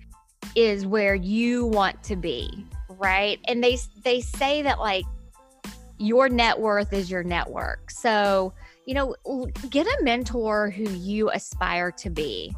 is 0.54 0.86
where 0.86 1.14
you 1.14 1.66
want 1.66 2.02
to 2.02 2.16
be 2.16 2.64
right 2.98 3.38
and 3.46 3.62
they 3.62 3.76
they 4.04 4.20
say 4.20 4.62
that 4.62 4.78
like 4.78 5.04
your 5.98 6.28
net 6.28 6.58
worth 6.58 6.92
is 6.92 7.10
your 7.10 7.22
network 7.22 7.90
so 7.90 8.52
you 8.88 8.94
know, 8.94 9.14
get 9.68 9.86
a 9.86 9.98
mentor 10.02 10.70
who 10.70 10.88
you 10.88 11.28
aspire 11.28 11.90
to 11.92 12.08
be. 12.08 12.56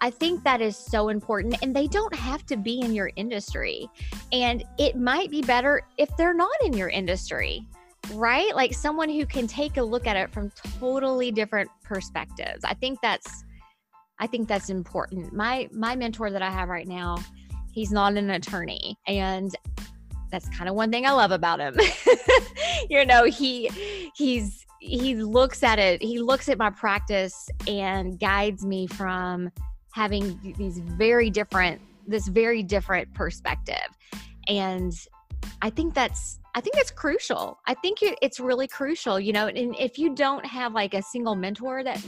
I 0.00 0.10
think 0.10 0.42
that 0.42 0.60
is 0.60 0.76
so 0.76 1.08
important, 1.08 1.54
and 1.62 1.74
they 1.74 1.86
don't 1.86 2.12
have 2.16 2.44
to 2.46 2.56
be 2.56 2.80
in 2.80 2.92
your 2.92 3.12
industry. 3.14 3.88
And 4.32 4.64
it 4.76 4.96
might 4.96 5.30
be 5.30 5.40
better 5.40 5.82
if 5.98 6.08
they're 6.16 6.34
not 6.34 6.50
in 6.64 6.72
your 6.72 6.88
industry. 6.88 7.64
right? 8.14 8.54
Like 8.54 8.74
someone 8.74 9.08
who 9.08 9.24
can 9.26 9.46
take 9.46 9.76
a 9.76 9.82
look 9.82 10.06
at 10.06 10.16
it 10.16 10.32
from 10.32 10.50
totally 10.80 11.30
different 11.30 11.70
perspectives. 11.82 12.64
I 12.64 12.74
think 12.74 12.98
that's 13.00 13.44
I 14.22 14.28
think 14.28 14.46
that's 14.46 14.70
important. 14.70 15.32
My 15.32 15.68
my 15.72 15.96
mentor 15.96 16.30
that 16.30 16.42
I 16.42 16.50
have 16.50 16.68
right 16.68 16.86
now, 16.86 17.18
he's 17.72 17.90
not 17.90 18.16
an 18.16 18.30
attorney 18.30 18.96
and 19.08 19.52
that's 20.30 20.48
kind 20.50 20.68
of 20.68 20.76
one 20.76 20.92
thing 20.92 21.06
I 21.06 21.10
love 21.10 21.32
about 21.32 21.58
him. 21.58 21.76
you 22.88 23.04
know, 23.04 23.24
he 23.24 23.68
he's 24.14 24.64
he 24.78 25.16
looks 25.16 25.64
at 25.64 25.80
it, 25.80 26.00
he 26.00 26.20
looks 26.20 26.48
at 26.48 26.56
my 26.56 26.70
practice 26.70 27.48
and 27.66 28.20
guides 28.20 28.64
me 28.64 28.86
from 28.86 29.50
having 29.92 30.38
these 30.56 30.78
very 30.78 31.28
different 31.28 31.80
this 32.06 32.28
very 32.28 32.62
different 32.62 33.12
perspective. 33.14 33.88
And 34.46 34.92
I 35.62 35.70
think 35.70 35.94
that's 35.94 36.38
I 36.54 36.60
think 36.60 36.76
that's 36.76 36.92
crucial. 36.92 37.58
I 37.66 37.74
think 37.74 37.98
it's 38.02 38.38
really 38.38 38.68
crucial, 38.68 39.18
you 39.18 39.32
know, 39.32 39.48
and 39.48 39.74
if 39.80 39.98
you 39.98 40.14
don't 40.14 40.46
have 40.46 40.74
like 40.74 40.94
a 40.94 41.02
single 41.02 41.34
mentor 41.34 41.82
that 41.82 42.00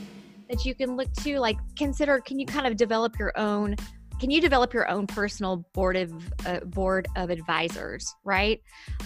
that 0.48 0.64
you 0.64 0.74
can 0.74 0.96
look 0.96 1.12
to, 1.14 1.38
like 1.38 1.58
consider 1.76 2.20
can 2.20 2.38
you 2.38 2.46
kind 2.46 2.66
of 2.66 2.76
develop 2.76 3.18
your 3.18 3.36
own 3.36 3.76
can 4.20 4.30
you 4.30 4.40
develop 4.40 4.72
your 4.72 4.88
own 4.88 5.06
personal 5.06 5.66
board 5.74 5.96
of 5.96 6.12
uh, 6.46 6.60
board 6.60 7.08
of 7.16 7.30
advisors 7.30 8.14
right? 8.24 8.60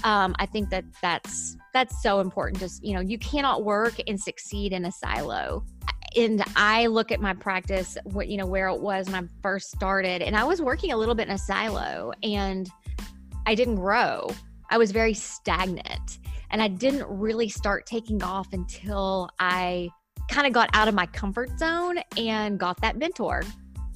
Um, 0.05 0.35
i 0.39 0.47
think 0.47 0.71
that 0.71 0.85
that's 1.03 1.57
that's 1.73 2.03
so 2.03 2.21
important. 2.21 2.61
Just 2.61 2.85
you 2.85 2.95
know 2.95 3.01
you 3.01 3.19
cannot 3.19 3.65
work 3.65 3.95
and 4.07 4.21
succeed 4.21 4.73
in 4.73 4.85
a 4.85 4.93
silo. 4.93 5.65
And 6.17 6.43
i 6.57 6.87
look 6.87 7.13
at 7.13 7.21
my 7.21 7.35
practice 7.35 7.97
what 8.05 8.29
you 8.29 8.37
know 8.37 8.47
where 8.47 8.69
it 8.69 8.81
was 8.81 9.07
when 9.07 9.25
i 9.25 9.29
first 9.43 9.71
started 9.71 10.23
and 10.23 10.35
i 10.35 10.43
was 10.43 10.63
working 10.63 10.93
a 10.93 10.97
little 10.97 11.15
bit 11.15 11.29
in 11.29 11.35
a 11.35 11.39
silo 11.39 12.13
and 12.23 12.69
i 13.47 13.55
didn't 13.55 13.77
grow. 13.77 14.29
I 14.71 14.77
was 14.77 14.91
very 14.91 15.15
stagnant 15.15 16.19
and 16.51 16.63
i 16.63 16.69
didn't 16.69 17.07
really 17.09 17.49
start 17.49 17.87
taking 17.87 18.23
off 18.23 18.53
until 18.53 19.31
i 19.39 19.91
kind 20.29 20.47
of 20.47 20.53
got 20.53 20.71
out 20.75 20.89
of 20.89 20.95
my 20.95 21.07
comfort 21.07 21.59
zone 21.59 21.99
and 22.17 22.59
got 22.59 22.81
that 22.81 22.97
mentor 22.97 23.43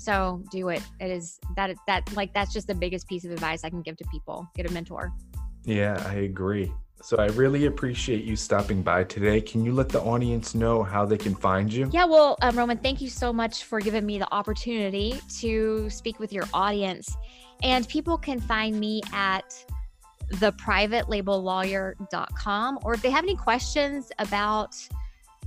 so 0.02 0.42
do 0.50 0.70
it. 0.70 0.82
It 0.98 1.12
is 1.12 1.38
that 1.54 1.76
that 1.86 2.12
like 2.16 2.34
that's 2.34 2.52
just 2.52 2.66
the 2.66 2.74
biggest 2.74 3.06
piece 3.06 3.24
of 3.24 3.30
advice 3.30 3.62
I 3.62 3.70
can 3.70 3.82
give 3.82 3.96
to 3.98 4.04
people. 4.10 4.48
Get 4.56 4.68
a 4.68 4.72
mentor. 4.72 5.12
Yeah, 5.64 6.02
I 6.08 6.14
agree. 6.14 6.72
So 7.02 7.18
I 7.18 7.26
really 7.26 7.66
appreciate 7.66 8.24
you 8.24 8.34
stopping 8.34 8.82
by 8.82 9.04
today. 9.04 9.40
Can 9.40 9.64
you 9.64 9.72
let 9.72 9.88
the 9.88 10.00
audience 10.00 10.56
know 10.56 10.82
how 10.82 11.04
they 11.04 11.18
can 11.18 11.36
find 11.36 11.72
you? 11.72 11.88
Yeah, 11.92 12.04
well, 12.04 12.36
um, 12.42 12.58
Roman, 12.58 12.78
thank 12.78 13.00
you 13.00 13.08
so 13.08 13.32
much 13.32 13.62
for 13.62 13.78
giving 13.78 14.04
me 14.04 14.18
the 14.18 14.34
opportunity 14.34 15.20
to 15.38 15.88
speak 15.88 16.18
with 16.18 16.32
your 16.32 16.48
audience. 16.52 17.16
And 17.62 17.88
people 17.88 18.18
can 18.18 18.40
find 18.40 18.80
me 18.80 19.02
at 19.12 19.54
theprivatelabellawyer.com. 20.32 22.78
Or 22.82 22.94
if 22.94 23.02
they 23.02 23.10
have 23.10 23.22
any 23.22 23.36
questions 23.36 24.10
about 24.18 24.76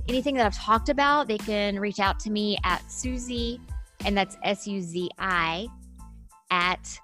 anything 0.08 0.34
that 0.36 0.46
I've 0.46 0.56
talked 0.56 0.88
about, 0.88 1.28
they 1.28 1.36
can 1.38 1.78
reach 1.78 2.00
out 2.00 2.18
to 2.20 2.30
me 2.30 2.56
at 2.64 2.80
Suzi 2.88 3.60
and 4.04 4.16
that's 4.16 4.36
S 4.44 4.66
U 4.66 4.80
Z 4.80 5.10
I 5.18 5.68
at 6.50 6.98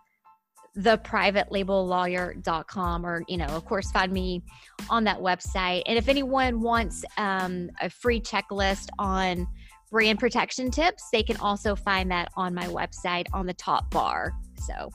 theprivatelabellawyer.com 0.77 3.05
or 3.05 3.23
you 3.29 3.37
know 3.37 3.45
of 3.47 3.65
course 3.67 3.91
find 3.91 4.11
me 4.11 4.43
on 4.89 5.05
that 5.05 5.19
website. 5.19 5.83
And 5.87 5.99
if 5.99 6.09
anyone 6.09 6.61
wants 6.61 7.05
um, 7.19 7.69
a 7.81 7.91
free 7.91 8.21
checklist 8.21 8.89
on 8.99 9.47
brand 9.91 10.19
protection 10.19 10.71
tips 10.71 11.11
they 11.13 11.23
can 11.23 11.37
also 11.37 11.77
find 11.77 12.11
that 12.11 12.31
on 12.37 12.55
my 12.55 12.67
website 12.69 13.27
on 13.33 13.47
the 13.47 13.55
top 13.55 13.91
bar. 13.91 14.33
So. 14.67 14.91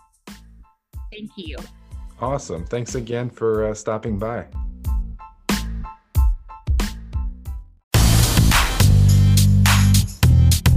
Thank 1.12 1.32
you. 1.38 1.56
Awesome. 2.20 2.66
Thanks 2.66 2.96
again 2.96 3.30
for 3.30 3.68
uh, 3.68 3.74
stopping 3.74 4.20
by 4.20 4.48